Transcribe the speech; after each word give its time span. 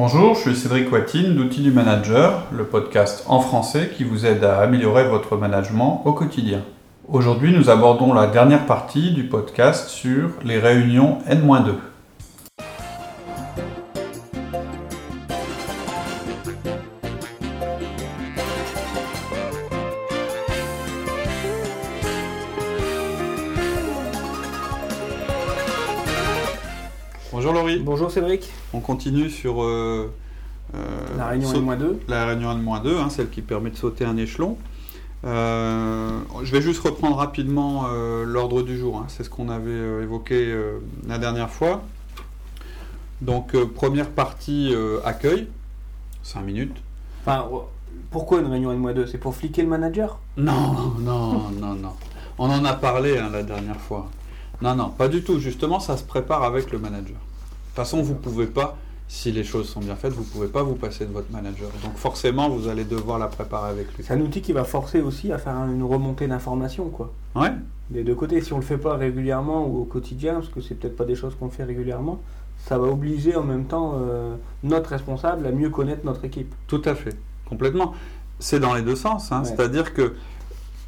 Bonjour, 0.00 0.36
je 0.36 0.42
suis 0.42 0.54
Cédric 0.54 0.92
Watine 0.92 1.34
d'Outils 1.34 1.60
du 1.60 1.72
Manager, 1.72 2.44
le 2.52 2.62
podcast 2.62 3.24
en 3.26 3.40
français 3.40 3.90
qui 3.92 4.04
vous 4.04 4.26
aide 4.26 4.44
à 4.44 4.60
améliorer 4.60 5.08
votre 5.08 5.36
management 5.36 6.02
au 6.04 6.12
quotidien. 6.12 6.62
Aujourd'hui, 7.08 7.52
nous 7.52 7.68
abordons 7.68 8.12
la 8.12 8.28
dernière 8.28 8.64
partie 8.64 9.10
du 9.10 9.24
podcast 9.24 9.88
sur 9.88 10.30
les 10.44 10.60
réunions 10.60 11.18
N-2. 11.26 11.72
Bonjour 27.98 28.12
Cédric. 28.12 28.48
On 28.72 28.78
continue 28.78 29.28
sur 29.28 29.60
euh, 29.60 30.14
euh, 30.72 30.78
la 31.16 31.26
réunion 31.26 31.52
N-2. 31.52 31.96
La 32.06 32.26
réunion 32.26 32.52
N-2, 32.52 32.96
hein, 32.96 33.10
celle 33.10 33.28
qui 33.28 33.42
permet 33.42 33.70
de 33.70 33.76
sauter 33.76 34.04
un 34.04 34.16
échelon. 34.16 34.56
Euh, 35.24 36.20
je 36.44 36.52
vais 36.52 36.62
juste 36.62 36.80
reprendre 36.80 37.16
rapidement 37.16 37.88
l'ordre 38.24 38.62
du 38.62 38.78
jour. 38.78 38.98
Hein. 38.98 39.06
C'est 39.08 39.24
ce 39.24 39.30
qu'on 39.30 39.48
avait 39.48 40.04
évoqué 40.04 40.56
la 41.08 41.18
dernière 41.18 41.50
fois. 41.50 41.82
Donc 43.20 43.56
première 43.74 44.10
partie 44.10 44.72
accueil, 45.04 45.48
5 46.22 46.42
minutes. 46.42 46.76
Enfin, 47.22 47.48
pourquoi 48.12 48.38
une 48.38 48.46
réunion 48.46 48.70
N-2 48.70 49.08
C'est 49.08 49.18
pour 49.18 49.34
fliquer 49.34 49.62
le 49.62 49.68
manager? 49.68 50.20
Non, 50.36 50.92
non, 51.00 51.50
non, 51.50 51.74
non. 51.74 51.94
On 52.38 52.48
en 52.48 52.64
a 52.64 52.74
parlé 52.74 53.18
hein, 53.18 53.28
la 53.32 53.42
dernière 53.42 53.80
fois. 53.80 54.08
Non, 54.62 54.76
non, 54.76 54.88
pas 54.88 55.08
du 55.08 55.24
tout. 55.24 55.40
Justement, 55.40 55.80
ça 55.80 55.96
se 55.96 56.04
prépare 56.04 56.44
avec 56.44 56.70
le 56.70 56.78
manager. 56.78 57.16
De 57.78 57.84
toute 57.84 57.90
façon, 57.92 58.02
vous 58.02 58.14
ne 58.14 58.18
pouvez 58.18 58.48
pas, 58.48 58.76
si 59.06 59.30
les 59.30 59.44
choses 59.44 59.68
sont 59.68 59.78
bien 59.78 59.94
faites, 59.94 60.12
vous 60.12 60.24
ne 60.24 60.28
pouvez 60.28 60.48
pas 60.48 60.64
vous 60.64 60.74
passer 60.74 61.06
de 61.06 61.12
votre 61.12 61.30
manager. 61.30 61.68
Donc 61.84 61.94
forcément, 61.94 62.48
vous 62.48 62.66
allez 62.66 62.82
devoir 62.82 63.20
la 63.20 63.28
préparer 63.28 63.70
avec 63.70 63.96
lui. 63.96 64.02
C'est 64.02 64.14
un 64.14 64.20
outil 64.20 64.40
qui 64.40 64.52
va 64.52 64.64
forcer 64.64 65.00
aussi 65.00 65.30
à 65.30 65.38
faire 65.38 65.54
une 65.54 65.84
remontée 65.84 66.26
d'informations, 66.26 66.88
quoi. 66.88 67.12
Ouais. 67.36 67.52
Des 67.90 68.02
deux 68.02 68.16
côtés, 68.16 68.40
si 68.40 68.52
on 68.52 68.56
ne 68.56 68.62
le 68.62 68.66
fait 68.66 68.78
pas 68.78 68.96
régulièrement 68.96 69.64
ou 69.64 69.82
au 69.82 69.84
quotidien, 69.84 70.34
parce 70.34 70.48
que 70.48 70.60
c'est 70.60 70.74
peut-être 70.74 70.96
pas 70.96 71.04
des 71.04 71.14
choses 71.14 71.36
qu'on 71.38 71.50
fait 71.50 71.62
régulièrement, 71.62 72.20
ça 72.66 72.78
va 72.78 72.88
obliger 72.88 73.36
en 73.36 73.44
même 73.44 73.66
temps 73.66 73.92
euh, 73.94 74.34
notre 74.64 74.90
responsable 74.90 75.46
à 75.46 75.52
mieux 75.52 75.70
connaître 75.70 76.04
notre 76.04 76.24
équipe. 76.24 76.52
Tout 76.66 76.82
à 76.84 76.96
fait, 76.96 77.16
complètement. 77.48 77.94
C'est 78.40 78.58
dans 78.58 78.74
les 78.74 78.82
deux 78.82 78.96
sens, 78.96 79.30
hein. 79.30 79.44
c'est-à-dire 79.44 79.94
que 79.94 80.16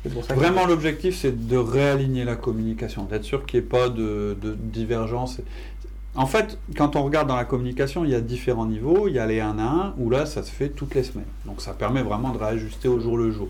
Vraiment, 0.04 0.66
l'objectif, 0.66 1.18
c'est 1.18 1.46
de 1.46 1.56
réaligner 1.58 2.24
la 2.24 2.34
communication, 2.34 3.04
d'être 3.04 3.24
sûr 3.24 3.44
qu'il 3.44 3.60
n'y 3.60 3.66
ait 3.66 3.68
pas 3.68 3.90
de, 3.90 4.34
divergence. 4.58 5.40
En 6.16 6.26
fait, 6.26 6.58
quand 6.76 6.96
on 6.96 7.04
regarde 7.04 7.28
dans 7.28 7.36
la 7.36 7.44
communication, 7.44 8.04
il 8.04 8.10
y 8.10 8.14
a 8.14 8.20
différents 8.20 8.66
niveaux. 8.66 9.06
Il 9.06 9.14
y 9.14 9.18
a 9.18 9.26
les 9.26 9.40
1 9.40 9.58
à 9.58 9.62
1, 9.62 9.94
où 9.98 10.10
là, 10.10 10.26
ça 10.26 10.42
se 10.42 10.50
fait 10.50 10.68
toutes 10.70 10.94
les 10.94 11.04
semaines. 11.04 11.28
Donc 11.46 11.60
ça 11.60 11.72
permet 11.72 12.02
vraiment 12.02 12.32
de 12.32 12.38
réajuster 12.38 12.88
au 12.88 12.98
jour 12.98 13.16
le 13.16 13.30
jour. 13.30 13.48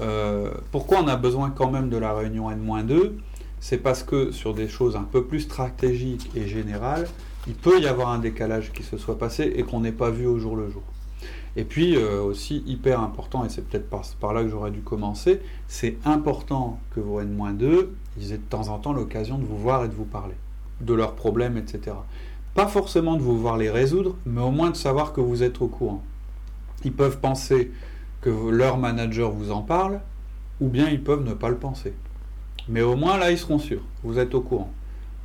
Euh, 0.00 0.52
pourquoi 0.70 0.98
on 1.00 1.08
a 1.08 1.16
besoin 1.16 1.50
quand 1.50 1.70
même 1.70 1.88
de 1.88 1.96
la 1.96 2.14
réunion 2.14 2.50
N-2 2.50 3.12
C'est 3.60 3.78
parce 3.78 4.02
que 4.02 4.32
sur 4.32 4.54
des 4.54 4.68
choses 4.68 4.96
un 4.96 5.04
peu 5.04 5.24
plus 5.24 5.40
stratégiques 5.40 6.30
et 6.34 6.48
générales, 6.48 7.06
il 7.46 7.54
peut 7.54 7.80
y 7.80 7.86
avoir 7.86 8.08
un 8.08 8.18
décalage 8.18 8.72
qui 8.72 8.82
se 8.82 8.96
soit 8.96 9.18
passé 9.18 9.52
et 9.54 9.62
qu'on 9.62 9.80
n'ait 9.80 9.92
pas 9.92 10.10
vu 10.10 10.26
au 10.26 10.38
jour 10.38 10.56
le 10.56 10.70
jour. 10.70 10.82
Et 11.54 11.64
puis 11.64 11.96
euh, 11.96 12.22
aussi 12.22 12.62
hyper 12.66 13.00
important, 13.00 13.44
et 13.44 13.50
c'est 13.50 13.66
peut-être 13.68 13.88
par, 14.18 14.32
là 14.32 14.42
que 14.42 14.48
j'aurais 14.48 14.70
dû 14.70 14.80
commencer, 14.80 15.40
c'est 15.68 15.98
important 16.04 16.80
que 16.94 17.00
vos 17.00 17.20
N-2, 17.20 17.88
ils 18.18 18.32
aient 18.32 18.38
de 18.38 18.42
temps 18.42 18.68
en 18.68 18.78
temps 18.78 18.92
l'occasion 18.92 19.38
de 19.38 19.44
vous 19.44 19.58
voir 19.58 19.84
et 19.84 19.88
de 19.88 19.94
vous 19.94 20.04
parler, 20.06 20.34
de 20.82 20.94
leurs 20.94 21.14
problèmes, 21.14 21.56
etc. 21.56 21.96
Pas 22.54 22.66
forcément 22.66 23.16
de 23.16 23.22
vous 23.22 23.38
voir 23.38 23.56
les 23.56 23.70
résoudre, 23.70 24.16
mais 24.26 24.42
au 24.42 24.50
moins 24.50 24.70
de 24.70 24.76
savoir 24.76 25.12
que 25.12 25.20
vous 25.20 25.42
êtes 25.42 25.62
au 25.62 25.68
courant. 25.68 26.02
Ils 26.84 26.92
peuvent 26.92 27.18
penser 27.18 27.70
que 28.20 28.30
leur 28.50 28.76
manager 28.78 29.30
vous 29.30 29.50
en 29.50 29.62
parle, 29.62 30.00
ou 30.60 30.68
bien 30.68 30.88
ils 30.88 31.02
peuvent 31.02 31.24
ne 31.24 31.34
pas 31.34 31.48
le 31.48 31.56
penser. 31.56 31.94
Mais 32.68 32.82
au 32.82 32.96
moins 32.96 33.16
là, 33.16 33.30
ils 33.30 33.38
seront 33.38 33.58
sûrs, 33.58 33.82
vous 34.02 34.18
êtes 34.18 34.34
au 34.34 34.40
courant. 34.40 34.70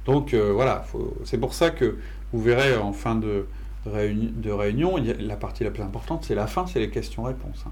Donc 0.06 0.34
euh, 0.34 0.52
voilà, 0.54 0.86
c'est 1.26 1.38
pour 1.38 1.54
ça 1.54 1.70
que 1.70 1.98
vous 2.31 2.42
verrez 2.42 2.78
en 2.78 2.94
fin 2.94 3.16
de, 3.16 3.46
de 3.86 4.52
réunion, 4.52 4.96
la 5.20 5.36
partie 5.36 5.64
la 5.64 5.72
plus 5.72 5.84
importante, 5.84 6.26
c'est 6.26 6.36
la 6.36 6.48
fin, 6.48 6.66
c'est 6.66 6.80
les 6.80 6.90
questions-réponses. 6.90 7.64
Hein. 7.68 7.72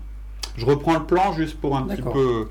Je 0.58 0.66
reprends 0.66 0.94
le 0.94 1.06
plan 1.06 1.34
juste 1.34 1.59
pour 1.59 1.76
un 1.76 1.84
petit 1.84 2.02
peu 2.02 2.48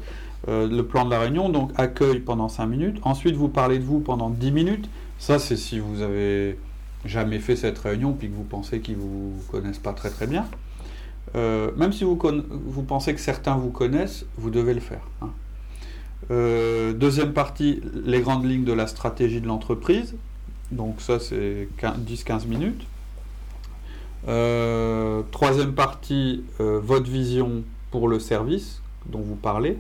euh, 0.49 0.69
le 0.69 0.84
plan 0.84 1.05
de 1.05 1.10
la 1.10 1.21
réunion. 1.21 1.49
Donc, 1.49 1.71
accueil 1.77 2.21
pendant 2.21 2.49
5 2.49 2.66
minutes. 2.66 2.99
Ensuite, 3.03 3.34
vous 3.34 3.49
parlez 3.49 3.78
de 3.78 3.84
vous 3.84 4.00
pendant 4.00 4.28
10 4.28 4.53
minutes. 4.53 4.88
Ça, 5.19 5.38
c'est 5.38 5.56
si 5.56 5.78
vous 5.78 6.03
avez 6.03 6.59
jamais 7.06 7.38
fait 7.38 7.56
cette 7.56 7.78
réunion 7.78 8.12
puis 8.12 8.28
que 8.28 8.34
vous 8.34 8.44
pensez 8.44 8.81
qu'ils 8.81 8.97
ne 8.97 9.03
vous 9.03 9.32
connaissent 9.50 9.78
pas 9.78 9.93
très 9.93 10.10
très 10.10 10.27
bien. 10.27 10.47
Euh, 11.34 11.71
même 11.77 11.93
si 11.93 12.05
vous, 12.05 12.21
vous, 12.50 12.82
pensez 12.82 13.15
que 13.15 13.21
certains 13.21 13.56
vous 13.56 13.71
connaissent, 13.71 14.27
vous 14.37 14.50
devez 14.50 14.75
le 14.75 14.81
faire. 14.81 15.03
Hein. 15.22 15.31
Euh, 16.31 16.93
deuxième 16.93 17.32
partie, 17.32 17.81
les 18.05 18.21
grandes 18.21 18.44
lignes 18.44 18.65
de 18.65 18.72
la 18.72 18.87
stratégie 18.87 19.41
de 19.41 19.47
l'entreprise. 19.47 20.15
Donc 20.71 21.00
ça, 21.00 21.19
c'est 21.21 21.69
10-15 21.81 22.47
minutes. 22.47 22.87
Troisième 25.31 25.75
partie, 25.75 26.44
votre 26.59 27.11
vision 27.11 27.62
pour 27.91 28.09
le 28.09 28.19
service 28.19 28.81
dont 29.06 29.20
vous 29.20 29.37
parlez. 29.37 29.76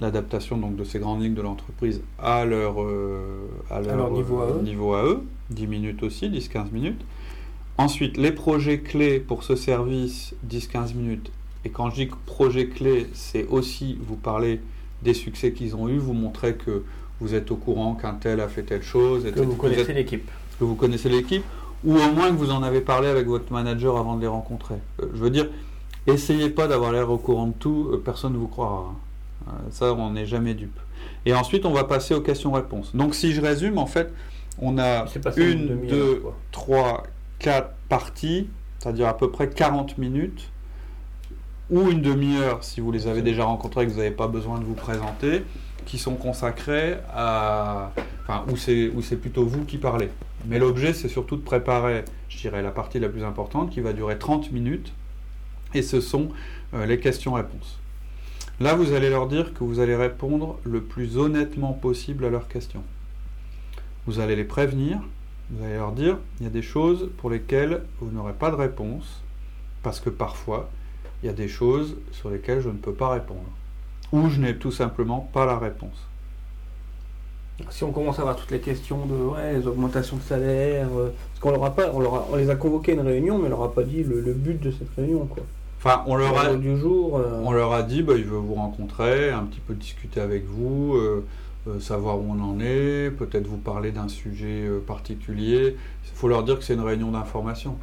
L'adaptation 0.00 0.56
donc 0.56 0.76
de 0.76 0.84
ces 0.84 0.98
grandes 0.98 1.22
lignes 1.22 1.34
de 1.34 1.42
l'entreprise 1.42 2.02
à 2.18 2.44
leur, 2.44 2.82
euh, 2.82 3.48
à 3.70 3.80
leur, 3.80 4.10
niveau, 4.10 4.40
à 4.40 4.48
eux. 4.48 4.62
niveau, 4.62 4.94
à 4.94 5.04
eux. 5.04 5.22
10 5.50 5.66
minutes 5.66 6.02
aussi, 6.02 6.28
10-15 6.28 6.72
minutes. 6.72 7.00
Ensuite, 7.76 8.16
les 8.16 8.32
projets 8.32 8.80
clés 8.80 9.20
pour 9.20 9.44
ce 9.44 9.56
service, 9.56 10.34
10-15 10.48 10.94
minutes. 10.94 11.30
Et 11.64 11.70
quand 11.70 11.90
je 11.90 11.94
dis 11.96 12.10
projet 12.26 12.68
clé, 12.68 13.08
c'est 13.12 13.46
aussi 13.46 13.98
vous 14.06 14.16
parler 14.16 14.60
des 15.02 15.14
succès 15.14 15.52
qu'ils 15.52 15.76
ont 15.76 15.88
eus, 15.88 15.98
vous 15.98 16.12
montrer 16.12 16.54
que 16.54 16.84
vous 17.20 17.34
êtes 17.34 17.50
au 17.50 17.56
courant 17.56 17.94
qu'un 17.94 18.14
tel 18.14 18.40
a 18.40 18.48
fait 18.48 18.62
telle 18.62 18.82
chose. 18.82 19.24
Que 19.32 19.40
vous 19.40 19.56
connaissez 19.56 19.92
l'équipe. 19.92 20.30
Que 20.58 20.64
vous 20.64 20.74
connaissez 20.74 21.08
l'équipe 21.08 21.44
ou 21.84 21.96
au 21.96 22.12
moins 22.12 22.30
que 22.30 22.36
vous 22.36 22.50
en 22.50 22.62
avez 22.62 22.80
parlé 22.80 23.08
avec 23.08 23.26
votre 23.26 23.52
manager 23.52 23.98
avant 23.98 24.16
de 24.16 24.22
les 24.22 24.26
rencontrer. 24.26 24.76
Euh, 25.02 25.06
je 25.14 25.18
veux 25.18 25.30
dire, 25.30 25.48
essayez 26.06 26.50
pas 26.50 26.66
d'avoir 26.66 26.92
l'air 26.92 27.10
au 27.10 27.18
courant 27.18 27.48
de 27.48 27.52
tout, 27.52 27.90
euh, 27.92 28.02
personne 28.04 28.32
ne 28.34 28.38
vous 28.38 28.48
croira. 28.48 28.94
Euh, 29.48 29.50
ça, 29.70 29.92
on 29.92 30.10
n'est 30.10 30.26
jamais 30.26 30.54
dupe. 30.54 30.78
Et 31.26 31.34
ensuite, 31.34 31.66
on 31.66 31.72
va 31.72 31.84
passer 31.84 32.14
aux 32.14 32.20
questions-réponses. 32.20 32.94
Donc, 32.94 33.14
si 33.14 33.32
je 33.32 33.40
résume, 33.40 33.78
en 33.78 33.86
fait, 33.86 34.12
on 34.58 34.78
a 34.78 35.06
une, 35.36 35.86
deux, 35.86 36.22
trois, 36.52 37.04
quatre 37.38 37.74
parties, 37.88 38.48
c'est-à-dire 38.78 39.08
à 39.08 39.16
peu 39.16 39.30
près 39.30 39.48
40 39.48 39.98
minutes, 39.98 40.50
ou 41.70 41.90
une 41.90 42.02
demi-heure 42.02 42.62
si 42.62 42.80
vous 42.80 42.92
les 42.92 43.06
avez 43.08 43.22
déjà 43.22 43.44
rencontrés 43.44 43.84
et 43.84 43.86
que 43.86 43.92
vous 43.92 43.98
n'avez 43.98 44.10
pas 44.10 44.28
besoin 44.28 44.58
de 44.58 44.64
vous 44.64 44.74
présenter, 44.74 45.44
qui 45.86 45.98
sont 45.98 46.14
consacrés 46.14 46.96
à. 47.12 47.90
Enfin, 48.22 48.44
où 48.50 48.56
c'est 48.56 49.16
plutôt 49.16 49.44
vous 49.44 49.64
qui 49.64 49.78
parlez. 49.78 50.08
Mais 50.46 50.58
l'objet, 50.58 50.92
c'est 50.92 51.08
surtout 51.08 51.36
de 51.36 51.42
préparer, 51.42 52.04
je 52.28 52.38
dirais, 52.38 52.62
la 52.62 52.70
partie 52.70 52.98
la 52.98 53.08
plus 53.08 53.24
importante 53.24 53.70
qui 53.70 53.80
va 53.80 53.92
durer 53.92 54.18
30 54.18 54.52
minutes. 54.52 54.92
Et 55.74 55.82
ce 55.82 56.00
sont 56.00 56.28
euh, 56.72 56.86
les 56.86 56.98
questions-réponses. 56.98 57.78
Là, 58.60 58.74
vous 58.74 58.92
allez 58.92 59.10
leur 59.10 59.26
dire 59.26 59.52
que 59.52 59.64
vous 59.64 59.80
allez 59.80 59.96
répondre 59.96 60.58
le 60.64 60.80
plus 60.80 61.16
honnêtement 61.16 61.72
possible 61.72 62.24
à 62.24 62.30
leurs 62.30 62.48
questions. 62.48 62.84
Vous 64.06 64.20
allez 64.20 64.36
les 64.36 64.44
prévenir. 64.44 65.00
Vous 65.50 65.64
allez 65.64 65.74
leur 65.74 65.92
dire, 65.92 66.18
il 66.40 66.44
y 66.44 66.46
a 66.46 66.50
des 66.50 66.62
choses 66.62 67.10
pour 67.18 67.30
lesquelles 67.30 67.82
vous 68.00 68.10
n'aurez 68.10 68.32
pas 68.32 68.50
de 68.50 68.56
réponse. 68.56 69.22
Parce 69.82 70.00
que 70.00 70.08
parfois, 70.10 70.70
il 71.22 71.26
y 71.26 71.28
a 71.28 71.32
des 71.32 71.48
choses 71.48 71.96
sur 72.12 72.30
lesquelles 72.30 72.60
je 72.60 72.68
ne 72.68 72.78
peux 72.78 72.92
pas 72.92 73.10
répondre. 73.10 73.48
Ou 74.12 74.28
je 74.28 74.40
n'ai 74.40 74.56
tout 74.56 74.72
simplement 74.72 75.28
pas 75.32 75.44
la 75.46 75.58
réponse. 75.58 76.06
Si 77.70 77.84
on 77.84 77.92
commence 77.92 78.18
à 78.18 78.22
avoir 78.22 78.36
toutes 78.36 78.50
les 78.50 78.60
questions 78.60 79.06
de 79.06 79.14
ouais, 79.14 79.54
les 79.54 79.66
augmentations 79.66 80.16
de 80.16 80.22
salaire, 80.22 80.88
euh, 80.96 81.10
parce 81.28 81.40
qu'on 81.40 81.50
leur 81.52 81.64
a 81.64 81.74
pas, 81.74 81.92
on, 81.92 82.36
les 82.36 82.50
a 82.50 82.56
convoqués 82.56 82.92
à 82.92 82.94
une 82.96 83.00
réunion, 83.02 83.38
mais 83.38 83.46
on 83.46 83.50
leur 83.50 83.62
a 83.62 83.72
pas 83.72 83.84
dit 83.84 84.02
le, 84.02 84.32
but 84.32 84.60
de 84.60 84.72
cette 84.72 84.90
réunion, 84.96 85.26
quoi. 85.26 85.44
Enfin, 85.84 86.02
on 86.06 86.16
leur 86.16 86.38
a, 86.38 86.54
du 86.54 86.78
jour, 86.78 87.18
euh, 87.18 87.42
on 87.44 87.52
leur 87.52 87.74
a 87.74 87.82
dit, 87.82 88.02
bah, 88.02 88.14
il 88.16 88.24
veut 88.24 88.38
vous 88.38 88.54
rencontrer, 88.54 89.30
un 89.30 89.44
petit 89.44 89.60
peu 89.60 89.74
discuter 89.74 90.18
avec 90.18 90.46
vous, 90.46 90.94
euh, 90.94 91.22
savoir 91.78 92.18
où 92.18 92.24
on 92.30 92.42
en 92.42 92.58
est, 92.58 93.10
peut-être 93.10 93.46
vous 93.46 93.58
parler 93.58 93.92
d'un 93.92 94.08
sujet 94.08 94.66
particulier. 94.86 95.76
Il 96.04 96.16
faut 96.16 96.28
leur 96.28 96.42
dire 96.42 96.58
que 96.58 96.64
c'est 96.64 96.74
une 96.74 96.80
réunion 96.80 97.10
d'information. 97.10 97.76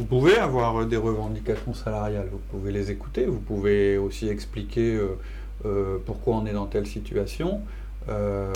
Vous 0.00 0.06
pouvez 0.06 0.38
avoir 0.38 0.86
des 0.86 0.96
revendications 0.96 1.72
salariales, 1.74 2.28
vous 2.32 2.40
pouvez 2.50 2.72
les 2.72 2.90
écouter, 2.90 3.26
vous 3.26 3.38
pouvez 3.38 3.96
aussi 3.96 4.28
expliquer 4.28 4.98
pourquoi 6.06 6.36
on 6.36 6.46
est 6.46 6.52
dans 6.52 6.66
telle 6.66 6.86
situation. 6.86 7.60
Euh, 8.08 8.52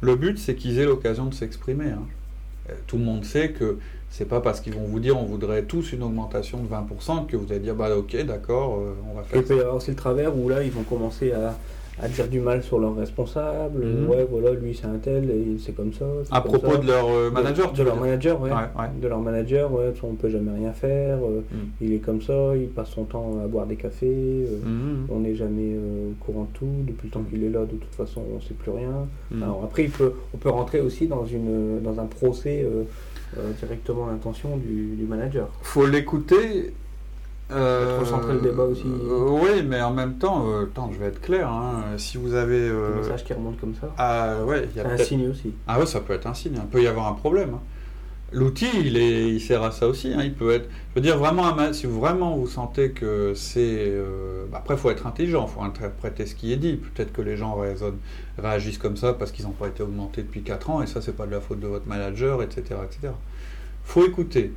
le 0.00 0.16
but, 0.16 0.38
c'est 0.38 0.54
qu'ils 0.54 0.78
aient 0.78 0.84
l'occasion 0.84 1.26
de 1.26 1.34
s'exprimer. 1.34 1.90
Hein. 1.90 2.06
Euh, 2.70 2.74
tout 2.86 2.96
le 2.96 3.04
monde 3.04 3.24
sait 3.24 3.50
que 3.50 3.78
c'est 4.10 4.28
pas 4.28 4.40
parce 4.40 4.60
qu'ils 4.60 4.74
vont 4.74 4.84
vous 4.84 5.00
dire 5.00 5.18
on 5.18 5.24
voudrait 5.24 5.62
tous 5.62 5.92
une 5.92 6.02
augmentation 6.02 6.58
de 6.62 6.68
20% 6.68 7.26
que 7.26 7.36
vous 7.36 7.50
allez 7.50 7.60
dire 7.60 7.74
bah 7.74 7.96
ok 7.96 8.24
d'accord 8.24 8.78
euh, 8.78 8.94
on 9.10 9.14
va 9.14 9.22
faire 9.22 9.40
il 9.40 9.46
peut 9.46 9.56
y 9.56 9.60
avoir 9.60 9.76
aussi 9.76 9.90
le 9.90 9.96
travers 9.96 10.36
où 10.36 10.48
là 10.48 10.62
ils 10.62 10.70
vont 10.70 10.84
commencer 10.84 11.32
à, 11.32 11.56
à 12.00 12.08
dire 12.08 12.28
du 12.28 12.40
mal 12.40 12.62
sur 12.62 12.78
leur 12.78 12.96
responsable. 12.96 13.84
Mhm. 13.84 14.08
Ouais, 14.08 14.26
voilà, 14.30 14.52
lui 14.52 14.74
c'est 14.74 14.86
un 14.86 14.98
tel 14.98 15.30
et 15.30 15.58
c'est 15.58 15.72
comme 15.72 15.92
ça. 15.92 16.06
À 16.30 16.40
propos 16.40 16.76
de 16.78 16.86
leur 16.86 17.08
euh, 17.08 17.30
manager, 17.30 17.72
de, 17.72 17.82
leur 17.82 17.96
manager, 17.96 18.40
ouais. 18.40 18.50
De 19.00 19.08
leur 19.08 19.20
manager, 19.20 19.72
ouais. 19.72 19.92
On 20.02 20.14
peut 20.14 20.30
jamais 20.30 20.52
rien 20.52 20.72
faire. 20.72 21.18
Euh, 21.18 21.42
mhm. 21.50 21.68
Il 21.80 21.92
est 21.92 21.98
comme 21.98 22.22
ça, 22.22 22.56
il 22.56 22.68
passe 22.68 22.90
son 22.90 23.04
temps 23.04 23.38
à 23.44 23.46
boire 23.46 23.66
des 23.66 23.76
cafés. 23.76 24.06
Euh, 24.10 24.58
mhm. 24.64 25.06
On 25.10 25.20
n'est 25.20 25.34
jamais 25.34 25.76
au 25.76 26.14
courant 26.24 26.48
de 26.52 26.58
tout. 26.58 26.72
Depuis 26.86 27.08
le 27.08 27.12
temps 27.12 27.24
qu'il 27.28 27.44
est 27.44 27.50
là, 27.50 27.60
de 27.60 27.76
toute 27.76 27.94
façon, 27.94 28.22
on 28.34 28.40
sait 28.40 28.54
plus 28.54 28.70
rien. 28.70 29.06
Alors 29.42 29.62
après, 29.64 29.84
il 29.84 29.90
peut, 29.90 30.12
on 30.34 30.38
peut 30.38 30.50
rentrer 30.50 30.80
aussi 30.80 31.06
dans 31.06 31.26
une 31.26 31.80
dans 31.82 32.00
un 32.00 32.06
procès. 32.06 32.66
directement 33.60 34.06
l'intention 34.06 34.58
du, 34.58 34.94
du 34.94 35.04
manager. 35.04 35.48
Faut 35.62 35.86
l'écouter 35.86 36.74
euh, 37.52 37.98
recentrer 38.00 38.34
le 38.34 38.40
débat 38.40 38.64
aussi. 38.64 38.84
Euh, 38.86 39.28
oui, 39.30 39.62
mais 39.64 39.80
en 39.82 39.92
même 39.92 40.14
temps, 40.14 40.46
euh, 40.48 40.66
je 40.92 40.98
vais 40.98 41.06
être 41.06 41.20
clair. 41.20 41.48
Hein, 41.48 41.82
si 41.96 42.16
vous 42.16 42.34
avez. 42.34 42.68
Des 42.68 43.00
messages 43.00 43.24
qui 43.24 43.32
remontent 43.32 43.58
comme 43.60 43.74
ça. 43.74 43.92
Ah, 43.98 44.44
ouais, 44.44 44.68
c'est 44.74 44.84
un 44.84 44.96
signe 44.98 45.28
aussi. 45.28 45.52
Ah, 45.66 45.78
ouais, 45.78 45.86
ça 45.86 46.00
peut 46.00 46.14
être 46.14 46.26
un 46.26 46.34
signe. 46.34 46.54
Il 46.56 46.68
peut 46.68 46.82
y 46.82 46.86
avoir 46.86 47.08
un 47.08 47.14
problème. 47.14 47.50
Hein. 47.54 47.60
L'outil, 48.34 48.68
il, 48.82 48.96
est, 48.96 49.28
il 49.28 49.40
sert 49.40 49.62
à 49.62 49.72
ça 49.72 49.86
aussi. 49.86 50.14
Hein. 50.14 50.22
Il 50.24 50.32
peut 50.32 50.52
être. 50.52 50.68
Je 50.90 50.94
veux 50.94 51.00
dire, 51.02 51.18
vraiment, 51.18 51.54
si 51.72 51.86
vous 51.86 52.00
vraiment 52.00 52.36
vous 52.36 52.48
sentez 52.48 52.92
que 52.92 53.34
c'est. 53.34 53.92
Bah, 54.50 54.58
après, 54.60 54.74
il 54.74 54.80
faut 54.80 54.90
être 54.90 55.06
intelligent, 55.06 55.46
il 55.48 55.52
faut 55.52 55.62
interpréter 55.62 56.26
ce 56.26 56.34
qui 56.34 56.52
est 56.52 56.56
dit. 56.56 56.76
Peut-être 56.76 57.12
que 57.12 57.22
les 57.22 57.36
gens 57.36 57.58
réagissent 58.38 58.78
comme 58.78 58.96
ça 58.96 59.12
parce 59.12 59.32
qu'ils 59.32 59.44
n'ont 59.44 59.52
pas 59.52 59.68
été 59.68 59.82
augmentés 59.82 60.22
depuis 60.22 60.42
4 60.42 60.70
ans 60.70 60.82
et 60.82 60.86
ça, 60.86 61.02
c'est 61.02 61.16
pas 61.16 61.26
de 61.26 61.32
la 61.32 61.40
faute 61.40 61.60
de 61.60 61.66
votre 61.66 61.86
manager, 61.86 62.42
etc. 62.42 62.76
etc 62.84 63.12
faut 63.84 64.06
écouter. 64.06 64.52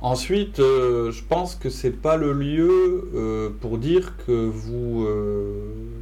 Ensuite, 0.00 0.60
euh, 0.60 1.10
je 1.10 1.22
pense 1.24 1.54
que 1.54 1.70
c'est 1.70 1.90
pas 1.90 2.16
le 2.16 2.32
lieu 2.32 3.10
euh, 3.14 3.50
pour 3.60 3.78
dire 3.78 4.12
que 4.26 4.46
vous 4.46 5.04
euh, 5.06 5.54